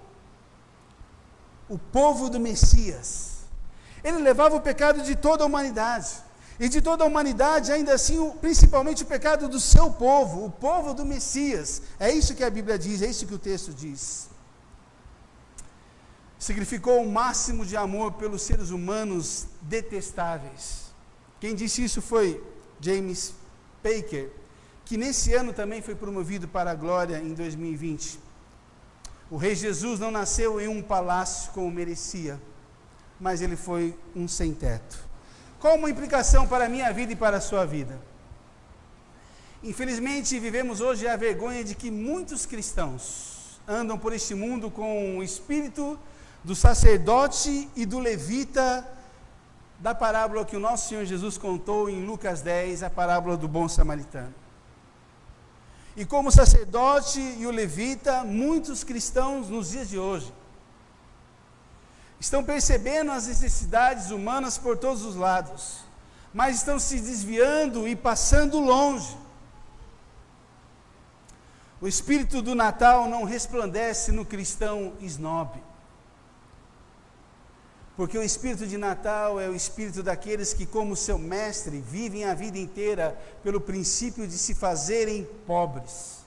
[1.69, 3.37] o povo do Messias.
[4.03, 6.25] Ele levava o pecado de toda a humanidade.
[6.59, 10.95] E de toda a humanidade, ainda assim, principalmente o pecado do seu povo, o povo
[10.95, 11.83] do Messias.
[12.01, 14.31] É isso que a Bíblia diz, é isso que o texto diz.
[16.39, 20.87] Significou o máximo de amor pelos seres humanos detestáveis.
[21.39, 22.43] Quem disse isso foi
[22.81, 23.35] James
[23.83, 24.31] Baker,
[24.85, 28.26] que nesse ano também foi promovido para a glória em 2020.
[29.31, 32.41] O rei Jesus não nasceu em um palácio como merecia,
[33.21, 34.99] mas ele foi um sem-teto.
[35.59, 37.99] Qual uma implicação para a minha vida e para a sua vida?
[39.63, 45.23] Infelizmente, vivemos hoje a vergonha de que muitos cristãos andam por este mundo com o
[45.23, 45.99] espírito
[46.45, 48.87] do sacerdote e do levita
[49.81, 53.69] da parábola que o nosso Senhor Jesus contou em Lucas 10, a parábola do bom
[53.69, 54.46] samaritano.
[55.97, 60.33] E como sacerdote e o levita, muitos cristãos nos dias de hoje
[62.21, 65.81] estão percebendo as necessidades humanas por todos os lados,
[66.35, 69.17] mas estão se desviando e passando longe.
[71.81, 75.63] O espírito do Natal não resplandece no cristão esnobe.
[77.97, 82.35] Porque o espírito de Natal é o espírito daqueles que, como seu mestre, vivem a
[82.35, 86.19] vida inteira pelo princípio de se fazerem pobres,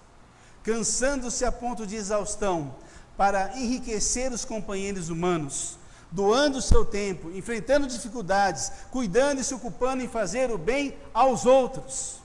[0.63, 2.75] cansando-se a ponto de exaustão
[3.15, 5.77] para enriquecer os companheiros humanos,
[6.11, 12.19] doando seu tempo, enfrentando dificuldades, cuidando e se ocupando em fazer o bem aos outros,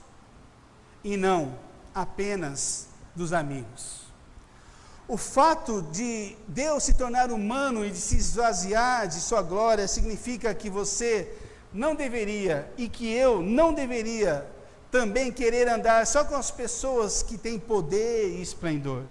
[1.03, 1.55] e não
[1.93, 4.04] apenas dos amigos.
[5.07, 10.53] O fato de Deus se tornar humano e de se esvaziar de sua glória significa
[10.53, 11.31] que você
[11.71, 14.47] não deveria e que eu não deveria
[14.89, 19.03] também querer andar só com as pessoas que têm poder e esplendor.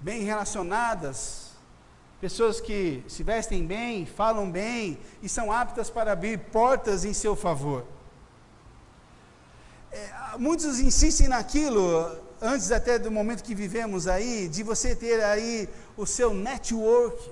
[0.00, 1.50] Bem relacionadas,
[2.20, 7.36] pessoas que se vestem bem, falam bem e são aptas para abrir portas em seu
[7.36, 7.84] favor.
[9.92, 15.68] É, muitos insistem naquilo, antes até do momento que vivemos aí, de você ter aí
[15.96, 17.30] o seu network,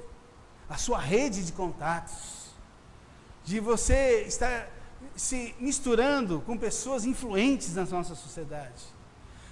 [0.69, 2.53] a sua rede de contatos,
[3.45, 4.69] de você estar
[5.17, 8.85] se misturando com pessoas influentes na nossa sociedade.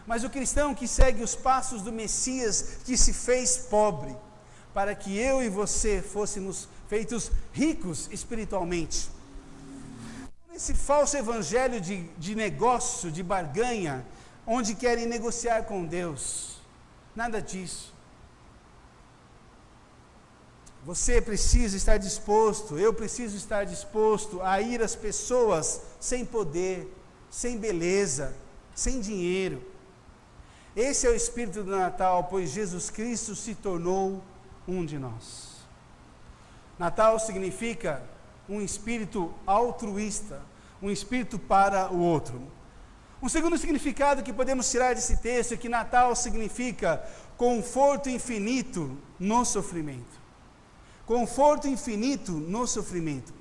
[0.06, 4.14] Mas o cristão que segue os passos do Messias, que se fez pobre,
[4.72, 9.08] para que eu e você fôssemos feitos ricos espiritualmente.
[10.54, 14.04] Esse falso evangelho de, de negócio, de barganha,
[14.46, 16.60] onde querem negociar com Deus.
[17.14, 17.94] Nada disso.
[20.84, 26.88] Você precisa estar disposto, eu preciso estar disposto a ir às pessoas sem poder,
[27.28, 28.36] sem beleza,
[28.72, 29.60] sem dinheiro.
[30.76, 34.22] Esse é o espírito do Natal, pois Jesus Cristo se tornou
[34.68, 35.56] um de nós.
[36.78, 38.02] Natal significa
[38.48, 40.40] um espírito altruísta,
[40.80, 42.40] um espírito para o outro.
[43.22, 47.02] Um segundo significado que podemos tirar desse texto é que Natal significa
[47.36, 50.20] conforto infinito no sofrimento.
[51.06, 53.32] Conforto infinito no sofrimento.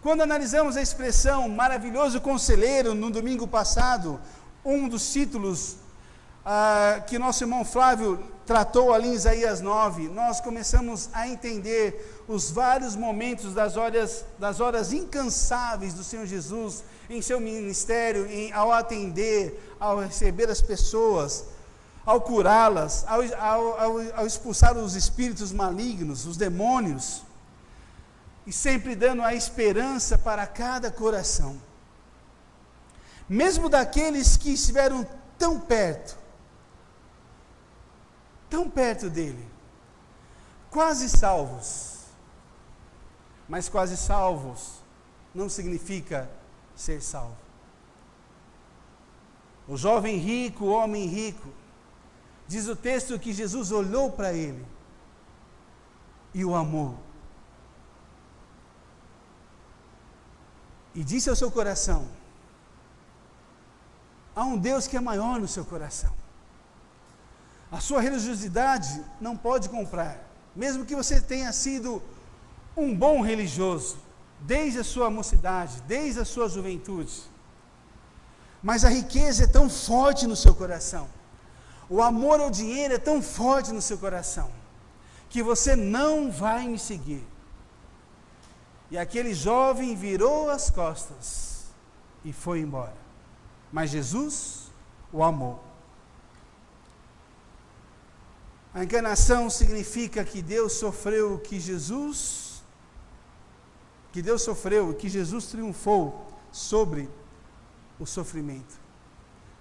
[0.00, 4.20] Quando analisamos a expressão maravilhoso conselheiro no domingo passado,
[4.64, 5.76] um dos títulos
[6.48, 12.52] ah, que nosso irmão Flávio tratou ali em Isaías 9, nós começamos a entender os
[12.52, 18.72] vários momentos das horas, das horas incansáveis do Senhor Jesus em seu ministério, em, ao
[18.72, 21.46] atender, ao receber as pessoas,
[22.04, 27.24] ao curá-las, ao, ao, ao, expulsar os espíritos malignos, os demônios,
[28.46, 31.60] e sempre dando a esperança para cada coração,
[33.28, 35.04] mesmo daqueles que estiveram
[35.36, 36.25] tão perto,
[38.48, 39.46] tão perto dele,
[40.70, 42.04] quase salvos,
[43.48, 44.80] mas quase salvos
[45.34, 46.30] não significa
[46.74, 47.36] ser salvo.
[49.68, 51.48] O jovem rico, o homem rico,
[52.46, 54.64] diz o texto que Jesus olhou para ele
[56.32, 56.98] e o amou.
[60.94, 62.08] E disse ao seu coração:
[64.34, 66.25] há um Deus que é maior no seu coração.
[67.70, 70.20] A sua religiosidade não pode comprar,
[70.54, 72.02] mesmo que você tenha sido
[72.76, 73.98] um bom religioso,
[74.40, 77.22] desde a sua mocidade, desde a sua juventude.
[78.62, 81.08] Mas a riqueza é tão forte no seu coração,
[81.88, 84.50] o amor ao dinheiro é tão forte no seu coração,
[85.28, 87.24] que você não vai me seguir.
[88.90, 91.64] E aquele jovem virou as costas
[92.24, 92.96] e foi embora.
[93.72, 94.70] Mas Jesus
[95.12, 95.65] o amou.
[98.76, 102.62] A encarnação significa que Deus sofreu o que Jesus,
[104.12, 107.08] que Deus sofreu, que Jesus triunfou sobre
[107.98, 108.74] o sofrimento.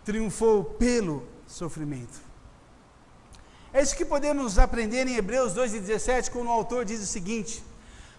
[0.03, 2.19] Triunfou pelo sofrimento.
[3.71, 7.63] É isso que podemos aprender em Hebreus 2,17, quando o autor diz o seguinte: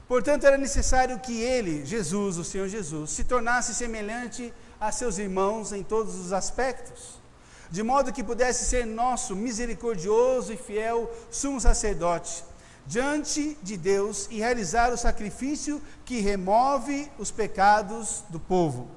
[0.08, 5.72] Portanto, era necessário que ele, Jesus, o Senhor Jesus, se tornasse semelhante a seus irmãos
[5.72, 7.25] em todos os aspectos
[7.70, 12.44] de modo que pudesse ser nosso misericordioso e fiel sumo sacerdote
[12.86, 18.88] diante de Deus e realizar o sacrifício que remove os pecados do povo.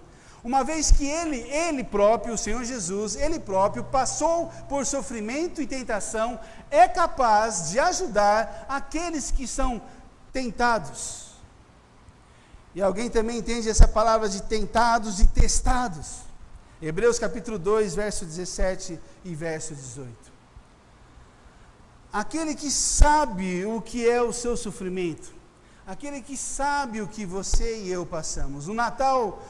[0.43, 5.67] Uma vez que ele, ele próprio, o Senhor Jesus, ele próprio passou por sofrimento e
[5.67, 6.39] tentação,
[6.71, 9.81] é capaz de ajudar aqueles que são
[10.31, 11.29] tentados.
[12.73, 16.28] E alguém também entende essa palavra de tentados e testados.
[16.81, 20.15] Hebreus capítulo 2, verso 17 e verso 18.
[22.11, 25.33] Aquele que sabe o que é o seu sofrimento,
[25.85, 28.69] aquele que sabe o que você e eu passamos.
[28.69, 29.43] O Natal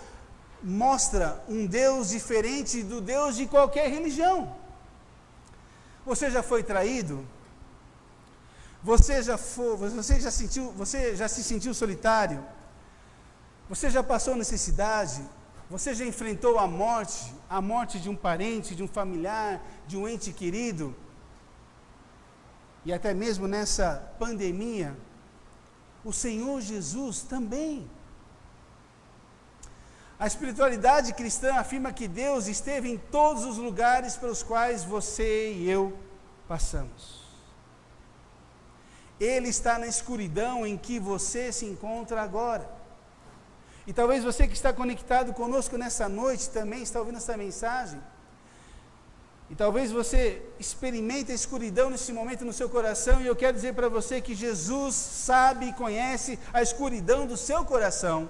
[0.63, 4.55] mostra um Deus diferente do Deus de qualquer religião.
[6.05, 7.23] Você já foi traído?
[8.83, 12.43] Você já foi, você já sentiu, você já se sentiu solitário?
[13.69, 15.21] Você já passou necessidade?
[15.69, 20.07] Você já enfrentou a morte, a morte de um parente, de um familiar, de um
[20.07, 20.95] ente querido?
[22.83, 24.97] E até mesmo nessa pandemia,
[26.03, 27.87] o Senhor Jesus também.
[30.17, 35.69] A espiritualidade cristã afirma que Deus esteve em todos os lugares pelos quais você e
[35.69, 35.97] eu
[36.47, 37.23] passamos.
[39.19, 42.78] Ele está na escuridão em que você se encontra agora.
[43.87, 47.99] E talvez você que está conectado conosco nessa noite também está ouvindo essa mensagem.
[49.49, 53.73] E talvez você experimente a escuridão nesse momento no seu coração, e eu quero dizer
[53.73, 58.29] para você que Jesus sabe e conhece a escuridão do seu coração.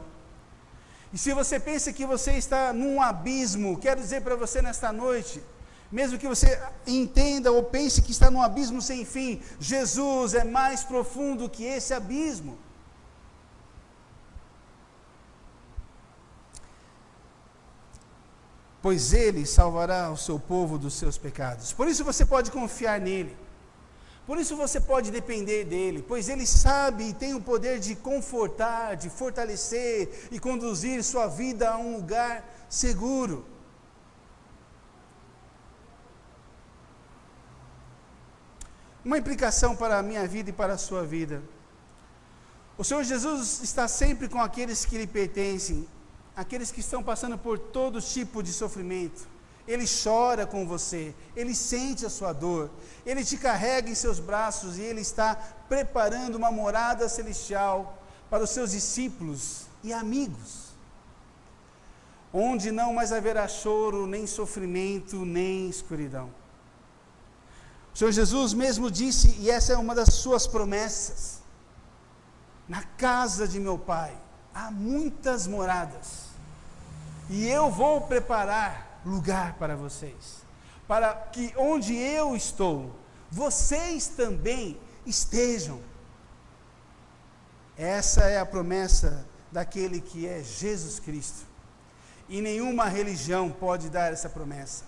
[1.11, 5.43] E se você pensa que você está num abismo, quero dizer para você nesta noite,
[5.91, 10.83] mesmo que você entenda ou pense que está num abismo sem fim, Jesus é mais
[10.83, 12.57] profundo que esse abismo.
[18.81, 21.73] Pois ele salvará o seu povo dos seus pecados.
[21.73, 23.35] Por isso você pode confiar nele.
[24.25, 28.95] Por isso você pode depender dele, pois ele sabe e tem o poder de confortar,
[28.95, 33.43] de fortalecer e conduzir sua vida a um lugar seguro.
[39.03, 41.41] Uma implicação para a minha vida e para a sua vida.
[42.77, 45.87] O Senhor Jesus está sempre com aqueles que lhe pertencem,
[46.39, 49.27] aqueles que estão passando por todo tipo de sofrimento.
[49.67, 52.71] Ele chora com você, ele sente a sua dor,
[53.05, 55.35] ele te carrega em seus braços e ele está
[55.67, 60.69] preparando uma morada celestial para os seus discípulos e amigos,
[62.33, 66.31] onde não mais haverá choro, nem sofrimento, nem escuridão.
[67.93, 71.41] O Senhor Jesus mesmo disse, e essa é uma das suas promessas:
[72.65, 74.17] na casa de meu Pai
[74.53, 76.28] há muitas moradas
[77.29, 80.43] e eu vou preparar lugar para vocês,
[80.87, 82.95] para que onde eu estou,
[83.29, 85.79] vocês também estejam.
[87.77, 91.47] Essa é a promessa daquele que é Jesus Cristo.
[92.27, 94.83] E nenhuma religião pode dar essa promessa.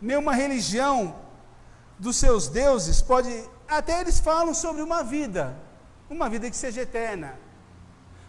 [0.00, 1.14] Nenhuma religião
[1.98, 3.48] dos seus deuses pode.
[3.68, 5.56] Até eles falam sobre uma vida,
[6.08, 7.38] uma vida que seja eterna.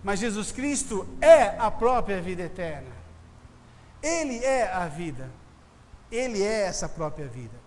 [0.04, 2.93] Mas Jesus Cristo é a própria vida eterna.
[4.04, 5.32] Ele é a vida.
[6.12, 7.64] Ele é essa própria vida.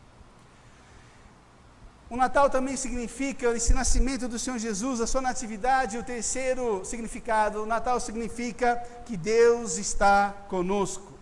[2.09, 5.99] O Natal também significa esse nascimento do Senhor Jesus, a sua natividade.
[5.99, 11.13] O terceiro significado, o Natal significa que Deus está conosco,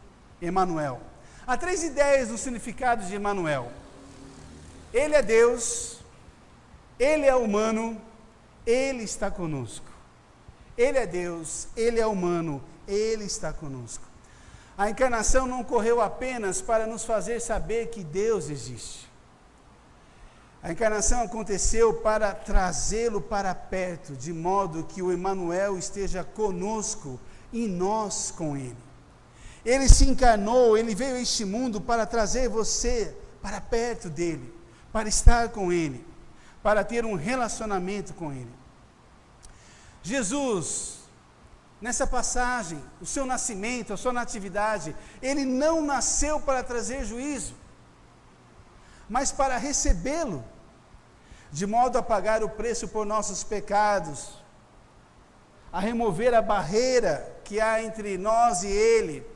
[0.43, 1.01] Emmanuel.
[1.47, 3.73] Há três ideias do significado de Emmanuel.
[4.93, 6.01] Ele é Deus,
[6.99, 8.01] ele é humano,
[8.67, 9.87] ele está conosco.
[10.77, 14.14] Ele é Deus, ele é humano, ele está conosco.
[14.77, 19.09] A encarnação não ocorreu apenas para nos fazer saber que Deus existe.
[20.63, 27.21] A encarnação aconteceu para trazê-lo para perto, de modo que o Emmanuel esteja conosco
[27.53, 28.77] e nós com ele.
[29.65, 34.53] Ele se encarnou, ele veio a este mundo para trazer você para perto dele,
[34.91, 36.05] para estar com ele,
[36.63, 38.53] para ter um relacionamento com ele.
[40.03, 41.04] Jesus
[41.81, 47.55] nessa passagem, o seu nascimento, a sua natividade, ele não nasceu para trazer juízo,
[49.09, 50.45] mas para recebê-lo
[51.53, 54.43] de modo a pagar o preço por nossos pecados,
[55.73, 59.27] a remover a barreira que há entre nós e Ele,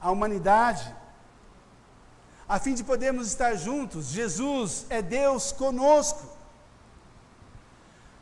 [0.00, 0.94] a humanidade,
[2.48, 4.06] a fim de podermos estar juntos.
[4.06, 6.35] Jesus é Deus conosco.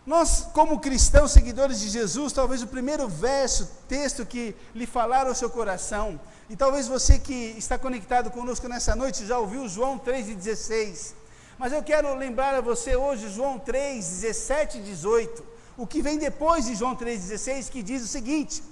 [0.06, 5.34] Nós, como cristãos, seguidores de Jesus, talvez o primeiro verso, texto que lhe falar ao
[5.34, 11.14] seu coração, e talvez você que está conectado conosco nessa noite já ouviu João 3,16.
[11.58, 15.42] Mas eu quero lembrar a você hoje João 3, 17 e 18,
[15.78, 18.62] o que vem depois de João 3,16, que diz o seguinte: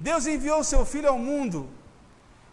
[0.00, 1.68] Deus enviou seu Filho ao mundo,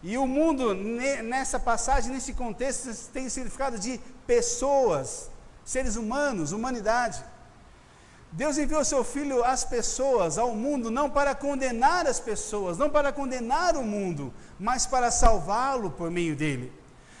[0.00, 5.28] e o mundo, nessa passagem, nesse contexto, tem o significado de pessoas,
[5.64, 7.31] seres humanos, humanidade.
[8.32, 13.12] Deus enviou seu Filho às pessoas, ao mundo, não para condenar as pessoas, não para
[13.12, 16.72] condenar o mundo, mas para salvá-lo por meio dele.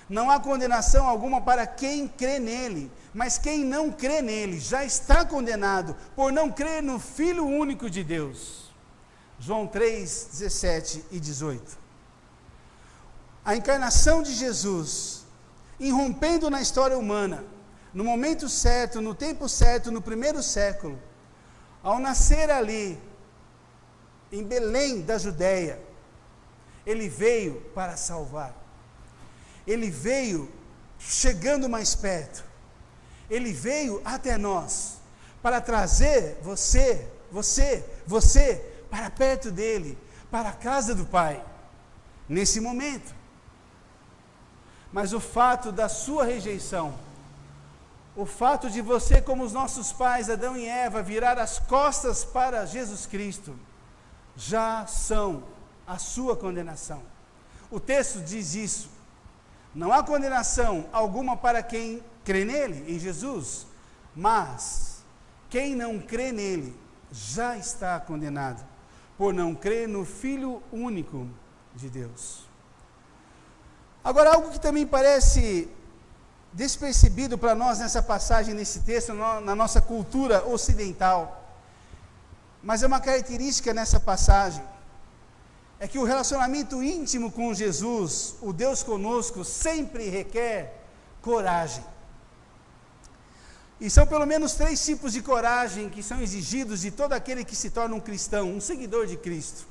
[0.08, 5.22] Não há condenação alguma para quem crê nele, mas quem não crê nele já está
[5.24, 8.72] condenado por não crer no Filho único de Deus.
[9.38, 11.78] João 3, 17 e 18.
[13.44, 15.26] A encarnação de Jesus,
[15.78, 17.44] irrompendo na história humana,
[17.92, 20.98] no momento certo, no tempo certo, no primeiro século,
[21.82, 22.98] ao nascer ali,
[24.30, 25.78] em Belém da Judéia,
[26.86, 28.54] ele veio para salvar.
[29.66, 30.50] Ele veio
[30.98, 32.42] chegando mais perto.
[33.28, 34.98] Ele veio até nós
[35.42, 38.56] para trazer você, você, você
[38.90, 39.98] para perto dele,
[40.30, 41.44] para a casa do Pai,
[42.28, 43.14] nesse momento.
[44.92, 46.94] Mas o fato da sua rejeição,
[48.14, 52.66] o fato de você, como os nossos pais, Adão e Eva, virar as costas para
[52.66, 53.58] Jesus Cristo,
[54.36, 55.44] já são
[55.86, 57.02] a sua condenação.
[57.70, 58.90] O texto diz isso.
[59.74, 63.66] Não há condenação alguma para quem crê nele, em Jesus,
[64.14, 65.02] mas
[65.48, 66.78] quem não crê nele
[67.10, 68.62] já está condenado,
[69.16, 71.26] por não crer no Filho único
[71.74, 72.46] de Deus.
[74.04, 75.70] Agora, algo que também parece
[76.52, 81.42] despercebido para nós nessa passagem, nesse texto, na nossa cultura ocidental.
[82.62, 84.62] Mas é uma característica nessa passagem.
[85.80, 90.80] É que o relacionamento íntimo com Jesus, o Deus conosco, sempre requer
[91.20, 91.84] coragem.
[93.80, 97.56] E são pelo menos três tipos de coragem que são exigidos de todo aquele que
[97.56, 99.66] se torna um cristão, um seguidor de Cristo.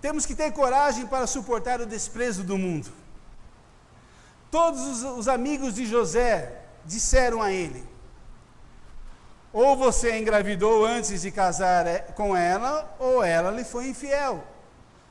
[0.00, 2.90] Temos que ter coragem para suportar o desprezo do mundo.
[4.50, 7.88] Todos os, os amigos de José disseram a ele:
[9.52, 14.44] ou você engravidou antes de casar é, com ela, ou ela lhe foi infiel.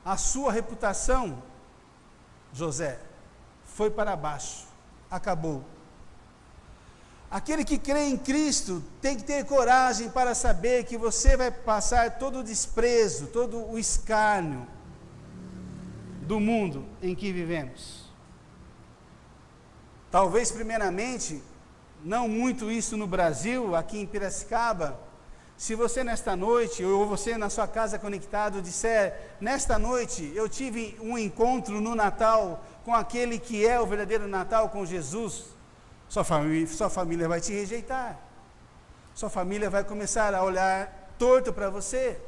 [0.04, 1.42] A sua reputação,
[2.52, 2.98] José,
[3.66, 4.66] foi para baixo,
[5.10, 5.62] acabou.
[7.30, 12.18] Aquele que crê em Cristo tem que ter coragem para saber que você vai passar
[12.18, 14.66] todo o desprezo, todo o escárnio
[16.22, 17.99] do mundo em que vivemos.
[20.10, 21.42] Talvez, primeiramente,
[22.02, 24.98] não muito isso no Brasil, aqui em Piracicaba.
[25.56, 30.96] Se você nesta noite, ou você na sua casa conectado, disser: Nesta noite eu tive
[31.00, 35.44] um encontro no Natal com aquele que é o verdadeiro Natal, com Jesus,
[36.08, 38.18] sua família, sua família vai te rejeitar.
[39.14, 42.18] Sua família vai começar a olhar torto para você.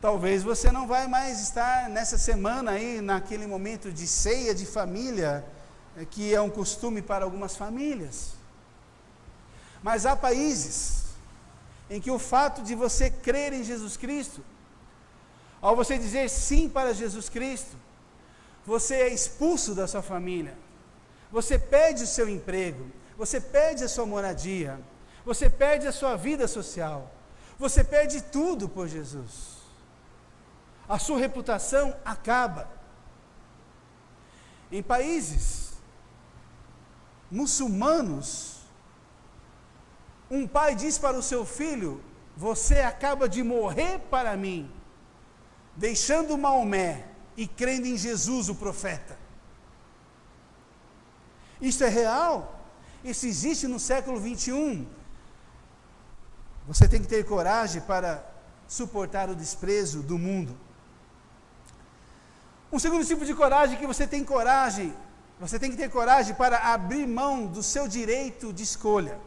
[0.00, 5.44] Talvez você não vai mais estar nessa semana aí, naquele momento de ceia de família,
[6.04, 8.32] que é um costume para algumas famílias.
[9.82, 11.06] Mas há países
[11.88, 14.44] em que o fato de você crer em Jesus Cristo,
[15.60, 17.76] ao você dizer sim para Jesus Cristo,
[18.66, 20.58] você é expulso da sua família,
[21.30, 24.78] você perde o seu emprego, você perde a sua moradia,
[25.24, 27.10] você perde a sua vida social,
[27.58, 29.56] você perde tudo por Jesus.
[30.88, 32.68] A sua reputação acaba.
[34.70, 35.65] Em países
[37.30, 38.56] muçulmanos,
[40.30, 42.02] um pai diz para o seu filho:
[42.36, 44.70] Você acaba de morrer para mim,
[45.76, 47.06] deixando Maomé
[47.36, 49.16] e crendo em Jesus, o profeta.
[51.60, 52.60] Isso é real?
[53.04, 54.86] Isso existe no século 21.
[56.66, 58.24] Você tem que ter coragem para
[58.66, 60.58] suportar o desprezo do mundo.
[62.72, 64.92] Um segundo tipo de coragem que você tem coragem
[65.38, 69.18] você tem que ter coragem para abrir mão do seu direito de escolha.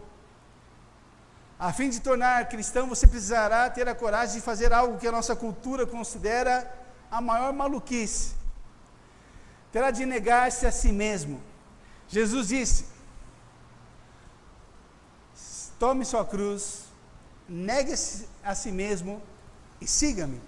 [1.59, 5.11] A fim de tornar cristão, você precisará ter a coragem de fazer algo que a
[5.11, 6.71] nossa cultura considera
[7.11, 8.33] a maior maluquice.
[9.71, 11.41] Terá de negar-se a si mesmo.
[12.07, 12.85] Jesus disse:
[15.79, 16.85] tome sua cruz,
[17.47, 19.21] negue-se a si mesmo
[19.79, 20.41] e siga-me.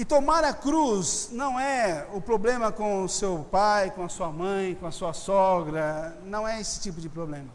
[0.00, 4.32] E tomar a cruz não é o problema com o seu pai, com a sua
[4.32, 7.50] mãe, com a sua sogra, não é esse tipo de problema.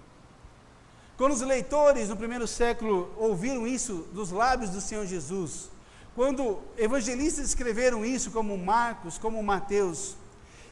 [1.17, 5.71] Quando os leitores no primeiro século ouviram isso dos lábios do Senhor Jesus,
[6.13, 10.15] quando evangelistas escreveram isso, como Marcos, como Mateus,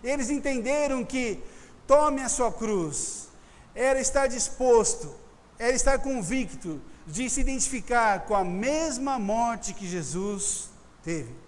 [0.03, 1.43] eles entenderam que
[1.88, 3.30] tome a sua cruz,
[3.74, 5.11] era estar disposto,
[5.57, 10.69] era estar convicto de se identificar com a mesma morte que Jesus
[11.01, 11.41] teve.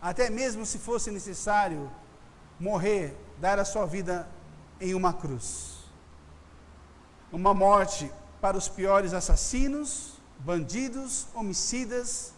[0.00, 1.90] Até mesmo se fosse necessário
[2.58, 4.28] morrer, dar a sua vida
[4.80, 5.78] em uma cruz.
[7.32, 12.32] Uma morte para os piores assassinos, bandidos, homicidas,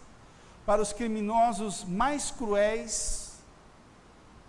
[0.65, 3.33] para os criminosos mais cruéis,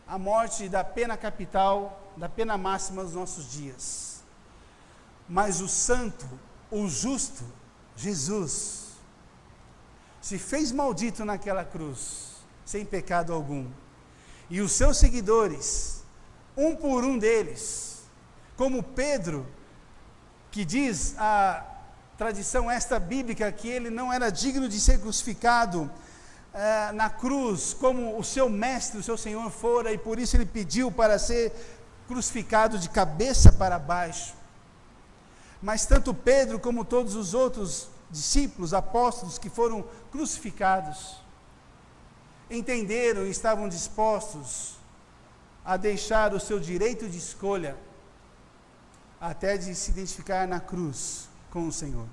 [0.07, 4.23] a morte da pena capital, da pena máxima dos nossos dias.
[5.27, 6.27] Mas o santo,
[6.69, 7.43] o justo,
[7.95, 8.89] Jesus,
[10.21, 12.30] se fez maldito naquela cruz,
[12.65, 13.67] sem pecado algum.
[14.49, 16.03] E os seus seguidores,
[16.55, 18.03] um por um deles,
[18.57, 19.47] como Pedro,
[20.51, 21.65] que diz a
[22.17, 25.89] tradição esta bíblica que ele não era digno de ser crucificado
[26.53, 30.45] eh, na cruz, como o seu mestre, o seu Senhor fora, e por isso ele
[30.45, 31.53] pediu para ser
[32.07, 34.33] crucificado de cabeça para baixo.
[35.61, 41.21] Mas tanto Pedro como todos os outros discípulos, apóstolos que foram crucificados,
[42.51, 44.75] entenderam e estavam dispostos
[45.63, 47.77] a deixar o seu direito de escolha
[49.19, 52.07] até de se identificar na cruz com o Senhor.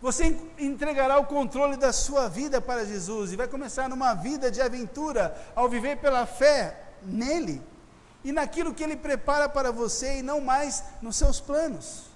[0.00, 4.60] Você entregará o controle da sua vida para Jesus e vai começar numa vida de
[4.60, 7.62] aventura ao viver pela fé nele
[8.24, 12.06] e naquilo que ele prepara para você e não mais nos seus planos.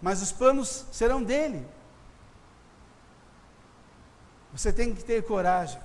[0.00, 1.66] Mas os planos serão dele.
[4.56, 5.78] Você tem que ter coragem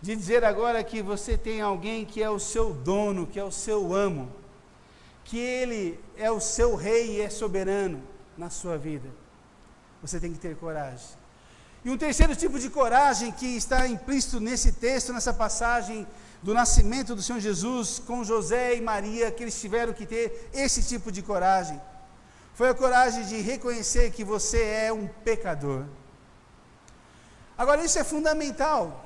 [0.00, 3.50] de dizer agora que você tem alguém que é o seu dono, que é o
[3.50, 4.40] seu amo
[5.30, 8.02] que Ele é o seu rei e é soberano
[8.36, 9.08] na sua vida.
[10.02, 11.06] Você tem que ter coragem.
[11.84, 16.04] E um terceiro tipo de coragem que está implícito nesse texto, nessa passagem
[16.42, 20.82] do nascimento do Senhor Jesus com José e Maria, que eles tiveram que ter esse
[20.82, 21.80] tipo de coragem,
[22.52, 25.84] foi a coragem de reconhecer que você é um pecador.
[27.60, 29.04] Agora, isso é fundamental.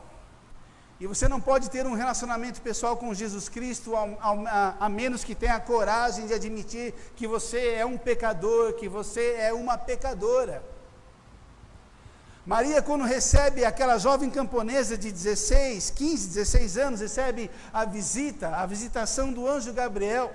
[1.00, 5.24] E você não pode ter um relacionamento pessoal com Jesus Cristo a, a, a, menos
[5.24, 9.76] que tenha a coragem de admitir que você é um pecador, que você é uma
[9.76, 10.62] pecadora.
[12.46, 18.64] Maria, quando recebe aquela jovem camponesa de 16, 15, 16 anos, recebe a visita, a
[18.66, 20.32] visitação do anjo Gabriel,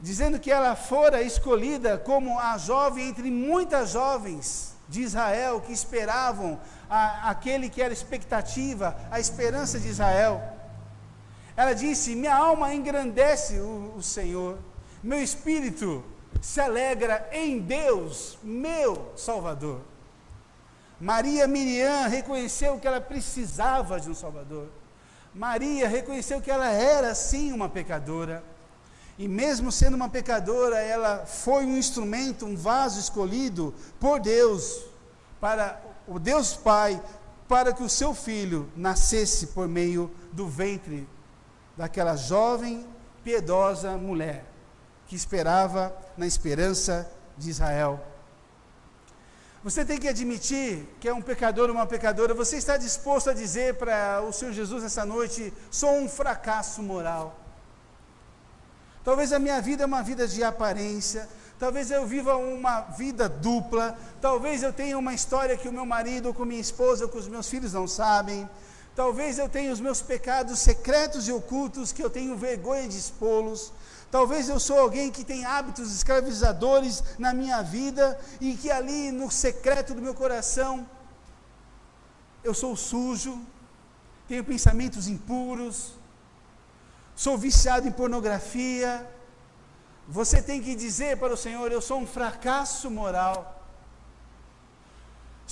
[0.00, 6.60] dizendo que ela fora escolhida como a jovem entre muitas jovens de Israel que esperavam
[6.90, 10.42] a, aquele que era expectativa, a esperança de Israel.
[11.56, 14.58] Ela disse: Minha alma engrandece o, o Senhor,
[15.02, 16.04] meu espírito
[16.42, 19.80] se alegra em Deus, meu Salvador.
[21.00, 24.68] Maria Miriam reconheceu que ela precisava de um Salvador.
[25.32, 28.42] Maria reconheceu que ela era sim uma pecadora.
[29.20, 34.82] E mesmo sendo uma pecadora, ela foi um instrumento, um vaso escolhido por Deus
[35.38, 36.98] para o Deus Pai
[37.46, 41.06] para que o seu filho nascesse por meio do ventre
[41.76, 42.86] daquela jovem,
[43.22, 44.46] piedosa mulher
[45.06, 47.06] que esperava na esperança
[47.36, 48.02] de Israel.
[49.62, 52.32] Você tem que admitir que é um pecador ou uma pecadora.
[52.32, 57.39] Você está disposto a dizer para o Senhor Jesus essa noite: sou um fracasso moral.
[59.04, 61.26] Talvez a minha vida é uma vida de aparência,
[61.58, 66.34] talvez eu viva uma vida dupla, talvez eu tenha uma história que o meu marido,
[66.34, 68.48] com minha esposa, com os meus filhos não sabem,
[68.94, 73.72] talvez eu tenha os meus pecados secretos e ocultos que eu tenho vergonha de expô-los,
[74.10, 79.30] talvez eu sou alguém que tem hábitos escravizadores na minha vida e que ali no
[79.30, 80.86] secreto do meu coração
[82.44, 83.40] eu sou sujo,
[84.28, 85.94] tenho pensamentos impuros,
[87.24, 88.90] sou viciado em pornografia,
[90.18, 93.38] você tem que dizer para o Senhor: Eu sou um fracasso moral.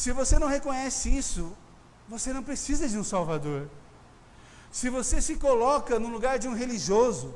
[0.02, 1.42] Se você não reconhece isso,
[2.14, 3.68] você não precisa de um Salvador.
[4.78, 7.34] Se você se coloca no lugar de um religioso,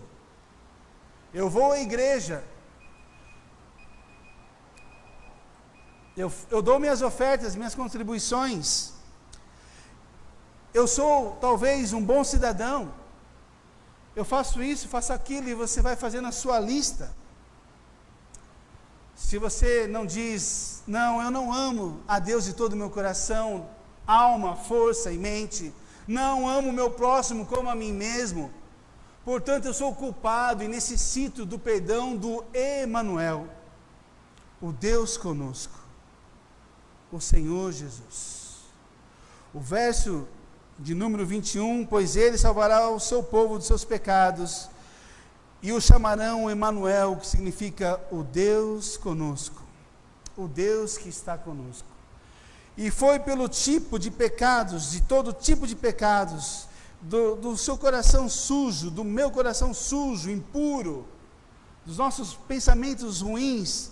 [1.35, 2.43] eu vou à igreja,
[6.17, 8.93] eu, eu dou minhas ofertas, minhas contribuições,
[10.73, 12.81] eu sou talvez um bom cidadão,
[14.15, 17.15] eu faço isso, faço aquilo, e você vai fazendo a sua lista.
[19.15, 23.69] se você não diz, não, eu não amo a Deus de todo o meu coração,
[24.07, 25.73] alma, força e mente,
[26.07, 28.53] não amo o meu próximo como a mim mesmo,
[29.25, 33.49] portanto eu sou culpado e necessito do perdão do Emanuel,
[34.61, 35.79] o Deus conosco,
[37.11, 38.43] o Senhor Jesus.
[39.55, 40.27] O verso
[40.83, 44.69] de número 21, pois ele salvará o seu povo dos seus pecados
[45.63, 49.63] e o chamarão Emanuel, que significa o Deus conosco,
[50.37, 51.87] o Deus que está conosco.
[52.77, 56.67] E foi pelo tipo de pecados, de todo tipo de pecados,
[57.01, 61.07] do, do seu coração sujo, do meu coração sujo, impuro,
[61.87, 63.92] dos nossos pensamentos ruins,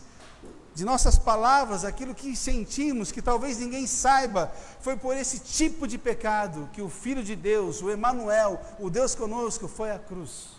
[0.81, 4.51] de nossas palavras, aquilo que sentimos, que talvez ninguém saiba,
[4.81, 9.15] foi por esse tipo de pecado que o Filho de Deus, o Emanuel, o Deus
[9.15, 10.53] conosco, foi à cruz.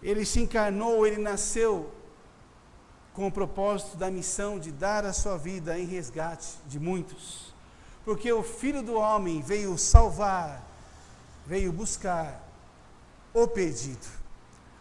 [0.00, 1.92] Ele se encarnou, ele nasceu
[3.12, 7.52] com o propósito da missão de dar a sua vida em resgate de muitos.
[8.04, 10.64] Porque o Filho do Homem veio salvar,
[11.44, 12.40] veio buscar
[13.34, 14.06] o perdido,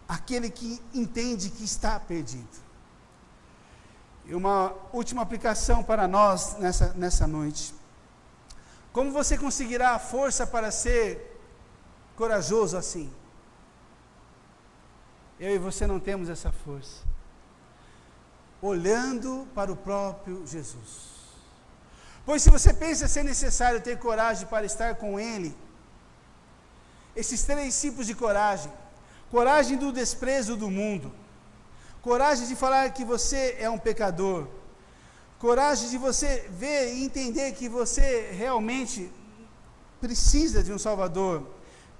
[0.07, 2.66] aquele que entende que está perdido.
[4.27, 7.73] E uma última aplicação para nós nessa, nessa noite.
[8.91, 11.39] Como você conseguirá a força para ser
[12.15, 13.11] corajoso assim?
[15.39, 17.05] Eu e você não temos essa força.
[18.61, 21.15] Olhando para o próprio Jesus.
[22.25, 25.55] Pois se você pensa ser necessário ter coragem para estar com Ele,
[27.15, 28.71] esses três tipos de coragem:
[29.31, 31.13] coragem do desprezo do mundo,
[32.07, 34.47] coragem de falar que você é um pecador,
[35.37, 39.11] coragem de você ver e entender que você realmente
[39.99, 41.45] precisa de um Salvador.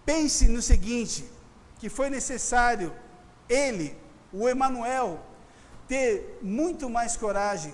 [0.05, 1.30] Pense no seguinte:
[1.78, 2.93] que foi necessário
[3.49, 3.97] ele,
[4.32, 5.20] o Emanuel,
[5.89, 7.74] ter muito mais coragem,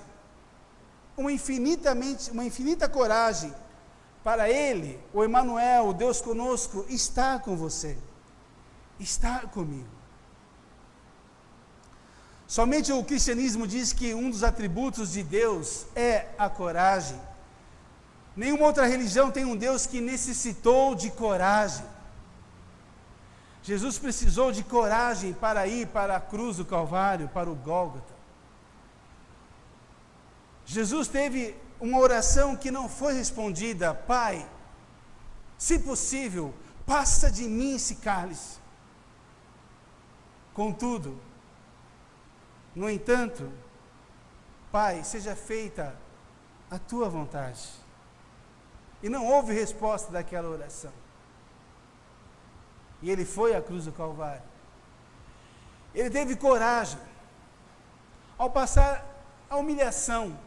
[1.15, 3.53] uma infinitamente, uma infinita coragem
[4.23, 7.95] para ele, o Emanuel, o Deus conosco, estar com você,
[8.99, 10.02] estar comigo.
[12.53, 17.19] Somente o cristianismo diz que um dos atributos de Deus é a coragem.
[18.35, 21.83] Nenhuma outra religião tem um Deus que necessitou de coragem.
[23.63, 28.13] Jesus precisou de coragem para ir para a cruz do Calvário, para o Gólgota.
[30.63, 34.47] Jesus teve uma oração que não foi respondida: Pai,
[35.57, 36.53] se possível,
[36.85, 38.59] passa de mim esse cálice.
[40.53, 41.19] Contudo,
[42.75, 43.51] no entanto,
[44.71, 45.95] Pai, seja feita
[46.69, 47.69] a tua vontade.
[49.03, 50.91] E não houve resposta daquela oração.
[53.01, 54.41] E ele foi à cruz do Calvário.
[55.93, 56.99] Ele teve coragem.
[58.35, 59.05] Ao passar
[59.47, 60.39] a humilhação,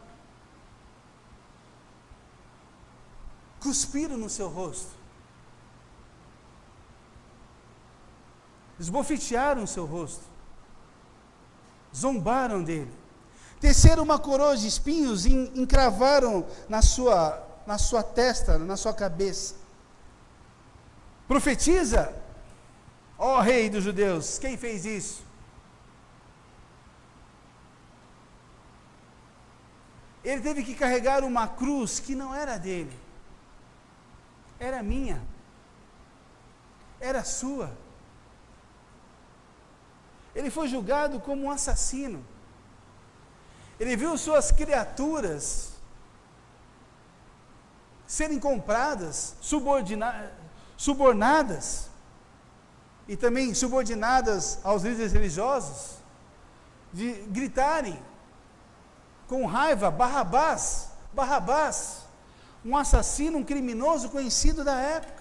[3.61, 4.91] cuspiram no seu rosto,
[8.77, 10.23] esbofetearam o seu rosto,
[11.97, 12.91] zombaram dele,
[13.59, 19.55] teceram uma coroa de espinhos e encravaram na sua, na sua testa, na sua cabeça.
[21.27, 22.13] Profetiza
[23.17, 25.25] Ó oh, rei dos judeus, quem fez isso?
[30.23, 32.97] Ele teve que carregar uma cruz que não era dele,
[34.59, 35.21] era minha,
[36.99, 37.75] era sua.
[40.37, 42.23] Ele foi julgado como um assassino.
[43.79, 45.71] Ele viu suas criaturas
[48.05, 49.35] serem compradas,
[50.77, 51.89] subornadas
[53.07, 55.97] e também subordinadas aos líderes religiosos,
[56.93, 57.99] de gritarem
[59.27, 62.03] com raiva: Barrabás, Barrabás,
[62.63, 65.16] um assassino, um criminoso conhecido da época.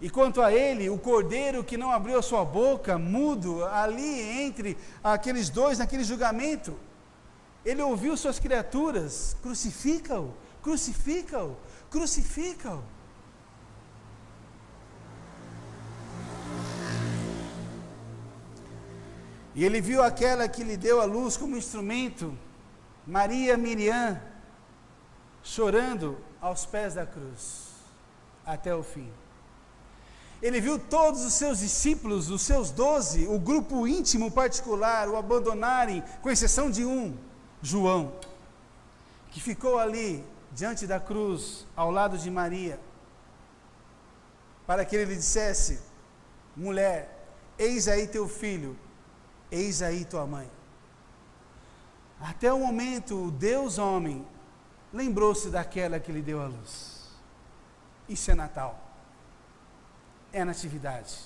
[0.00, 4.76] E quanto a ele, o cordeiro que não abriu a sua boca, mudo, ali entre
[5.02, 6.78] aqueles dois, naquele julgamento,
[7.64, 11.56] ele ouviu suas criaturas: crucifica-o, crucifica-o,
[11.90, 12.82] crucifica-o.
[19.54, 22.36] E ele viu aquela que lhe deu a luz como instrumento,
[23.06, 24.20] Maria Miriam,
[25.42, 27.70] chorando aos pés da cruz,
[28.44, 29.10] até o fim.
[30.42, 36.02] Ele viu todos os seus discípulos, os seus doze, o grupo íntimo particular, o abandonarem,
[36.22, 37.16] com exceção de um,
[37.62, 38.12] João,
[39.30, 42.78] que ficou ali, diante da cruz, ao lado de Maria,
[44.66, 45.80] para que ele lhe dissesse:
[46.54, 47.26] mulher,
[47.58, 48.76] eis aí teu filho,
[49.50, 50.50] Eis aí tua mãe.
[52.20, 54.26] Até o momento, o Deus homem
[54.92, 57.10] lembrou-se daquela que lhe deu a luz.
[58.08, 58.85] Isso é Natal.
[60.36, 61.16] É a natividade.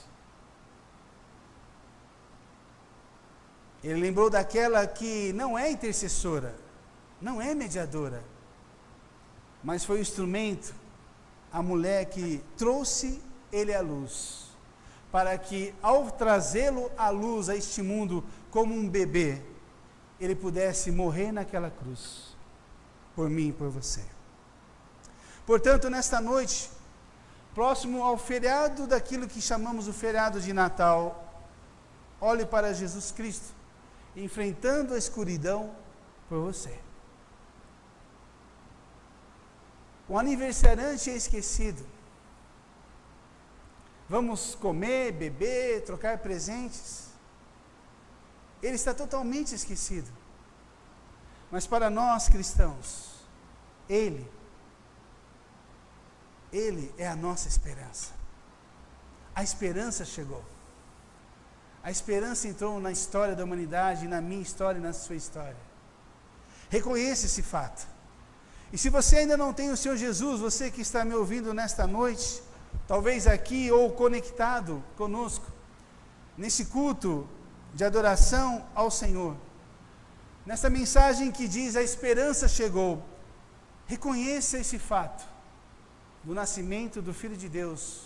[3.82, 6.54] Ele lembrou daquela que não é intercessora,
[7.20, 8.22] não é mediadora,
[9.64, 10.72] mas foi o instrumento,
[11.52, 14.46] a mulher que trouxe ele à luz,
[15.10, 19.42] para que ao trazê-lo à luz a este mundo como um bebê,
[20.20, 22.36] ele pudesse morrer naquela cruz,
[23.16, 24.04] por mim e por você.
[25.44, 26.70] Portanto, nesta noite,
[27.54, 31.44] próximo ao feriado daquilo que chamamos o feriado de Natal,
[32.20, 33.52] olhe para Jesus Cristo,
[34.16, 35.74] enfrentando a escuridão
[36.28, 36.78] por você.
[40.08, 41.86] O aniversariante é esquecido.
[44.08, 47.10] Vamos comer, beber, trocar presentes.
[48.60, 50.10] Ele está totalmente esquecido.
[51.48, 53.24] Mas para nós cristãos,
[53.88, 54.28] Ele,
[56.52, 58.10] Ele é a nossa esperança.
[59.34, 60.44] A esperança chegou.
[61.82, 65.56] A esperança entrou na história da humanidade, na minha história e na sua história.
[66.68, 67.86] Reconheça esse fato.
[68.72, 71.86] E se você ainda não tem o Senhor Jesus, você que está me ouvindo nesta
[71.86, 72.42] noite,
[72.86, 75.46] talvez aqui ou conectado conosco,
[76.36, 77.28] nesse culto
[77.74, 79.36] de adoração ao Senhor,
[80.44, 83.02] nessa mensagem que diz a esperança chegou,
[83.86, 85.29] reconheça esse fato
[86.22, 88.02] do nascimento do Filho de Deus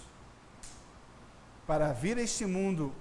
[1.66, 2.92] para vir a este mundo,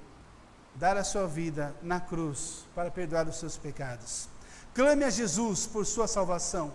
[0.75, 4.27] dar a sua vida na cruz para perdoar os seus pecados.
[4.73, 6.73] Clame a Jesus por sua salvação.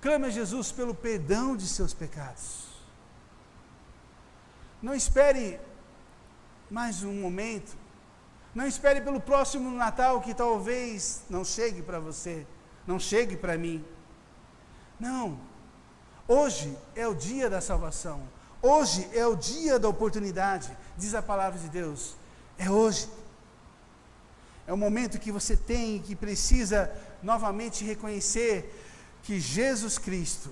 [0.00, 2.68] Clame a Jesus pelo perdão de seus pecados.
[4.80, 5.60] Não espere
[6.70, 7.76] mais um momento.
[8.54, 12.46] Não espere pelo próximo Natal que talvez não chegue para você,
[12.86, 13.84] não chegue para mim.
[14.98, 15.38] Não.
[16.30, 18.20] Hoje é o dia da salvação.
[18.60, 22.16] Hoje é o dia da oportunidade, diz a palavra de Deus.
[22.58, 23.08] É hoje.
[24.66, 28.70] É o momento que você tem, que precisa novamente reconhecer
[29.22, 30.50] que Jesus Cristo,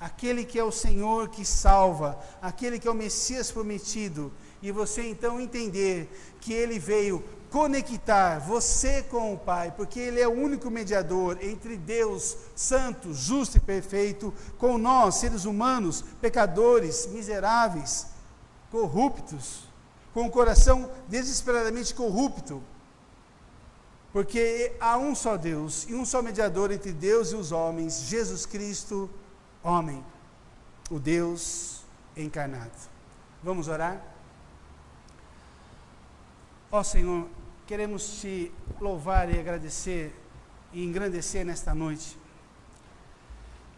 [0.00, 4.32] aquele que é o Senhor que salva, aquele que é o Messias prometido,
[4.62, 6.08] e você então entender
[6.40, 11.76] que ele veio conectar você com o Pai, porque ele é o único mediador entre
[11.76, 18.06] Deus santo, justo e perfeito, com nós, seres humanos, pecadores, miseráveis,
[18.70, 19.64] corruptos,
[20.14, 22.62] com o coração desesperadamente corrupto,
[24.14, 28.46] porque há um só Deus e um só mediador entre Deus e os homens, Jesus
[28.46, 29.10] Cristo,
[29.62, 30.02] homem,
[30.90, 31.82] o Deus
[32.16, 32.72] encarnado.
[33.42, 34.02] Vamos orar?
[36.70, 37.28] Ó oh, Senhor,
[37.72, 40.14] queremos te louvar e agradecer
[40.74, 42.18] e engrandecer nesta noite,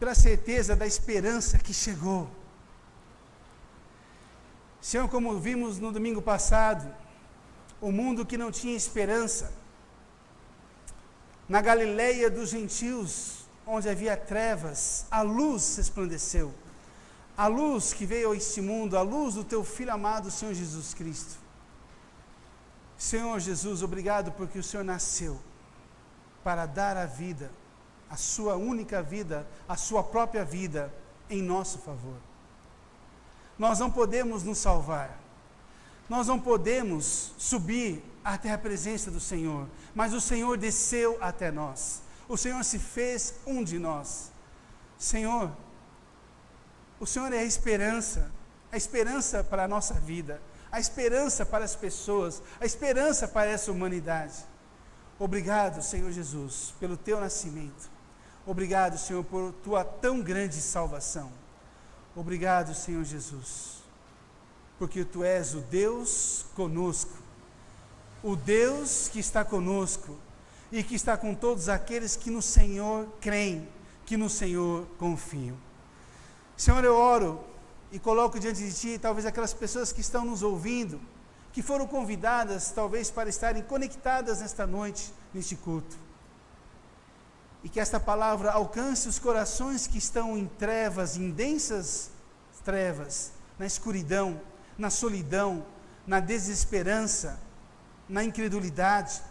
[0.01, 2.29] pela certeza da esperança que chegou.
[4.81, 6.93] Senhor, como vimos no domingo passado,
[7.81, 9.53] o mundo que não tinha esperança,
[11.49, 16.53] na Galileia dos gentios, onde havia trevas, a luz resplandeceu.
[17.37, 20.95] A luz que veio a este mundo, a luz do teu filho amado, Senhor Jesus
[20.95, 21.44] Cristo.
[22.97, 25.41] Senhor Jesus, obrigado porque o Senhor nasceu
[26.43, 27.51] para dar a vida,
[28.09, 30.93] a sua única vida, a sua própria vida
[31.29, 32.17] em nosso favor.
[33.59, 35.19] Nós não podemos nos salvar.
[36.09, 42.03] Nós não podemos subir até a presença do Senhor, mas o Senhor desceu até nós.
[42.29, 44.31] O Senhor se fez um de nós.
[44.99, 45.51] Senhor,
[47.01, 48.31] o Senhor é a esperança,
[48.71, 50.41] a esperança para a nossa vida,
[50.75, 54.35] a esperança para as pessoas, a esperança para essa humanidade.
[55.19, 57.89] Obrigado, Senhor Jesus, pelo teu nascimento.
[58.45, 61.31] Obrigado, Senhor, por tua tão grande salvação.
[62.17, 63.83] Obrigado, Senhor Jesus,
[64.79, 67.23] porque tu és o Deus conosco
[68.25, 70.17] o Deus que está conosco
[70.73, 73.69] e que está com todos aqueles que no Senhor creem,
[74.07, 75.57] que no Senhor confiam.
[76.57, 77.45] Senhor, eu oro
[77.95, 81.01] e coloco diante de Ti talvez aquelas pessoas que estão nos ouvindo,
[81.53, 85.97] que foram convidadas talvez para estarem conectadas nesta noite, neste culto.
[87.63, 92.11] E que esta palavra alcance os corações que estão em trevas, em densas
[92.65, 93.31] trevas,
[93.61, 94.41] na escuridão,
[94.77, 95.65] na solidão,
[96.05, 97.39] na desesperança,
[98.09, 99.23] na incredulidade,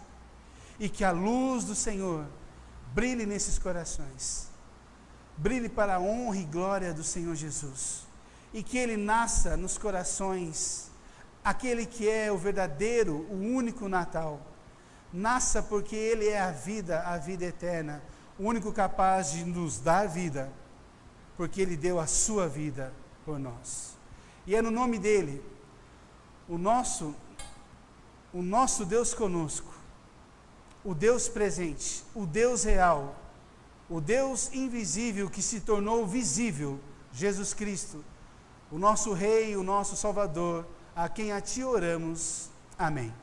[0.80, 2.26] e que a luz do Senhor
[2.94, 4.48] brilhe nesses corações,
[5.36, 8.13] brilhe para a honra e glória do Senhor Jesus,
[8.54, 10.92] e que Ele nasça nos corações,
[11.44, 14.40] aquele que é o verdadeiro, o único Natal,
[15.14, 18.02] Nasça porque Ele é a vida, a vida eterna,
[18.40, 20.52] o único capaz de nos dar vida,
[21.38, 22.92] porque Ele deu a sua vida
[23.24, 23.96] por nós.
[24.48, 25.40] E é no nome dEle,
[26.50, 27.16] o nosso,
[28.34, 29.72] o nosso Deus conosco,
[30.84, 33.16] o Deus presente, o Deus real,
[33.88, 36.80] o Deus invisível que se tornou visível,
[37.14, 38.04] Jesus Cristo,
[38.74, 40.66] o nosso Rei, o nosso Salvador,
[40.96, 42.50] a quem a Ti oramos.
[42.78, 43.14] Amém.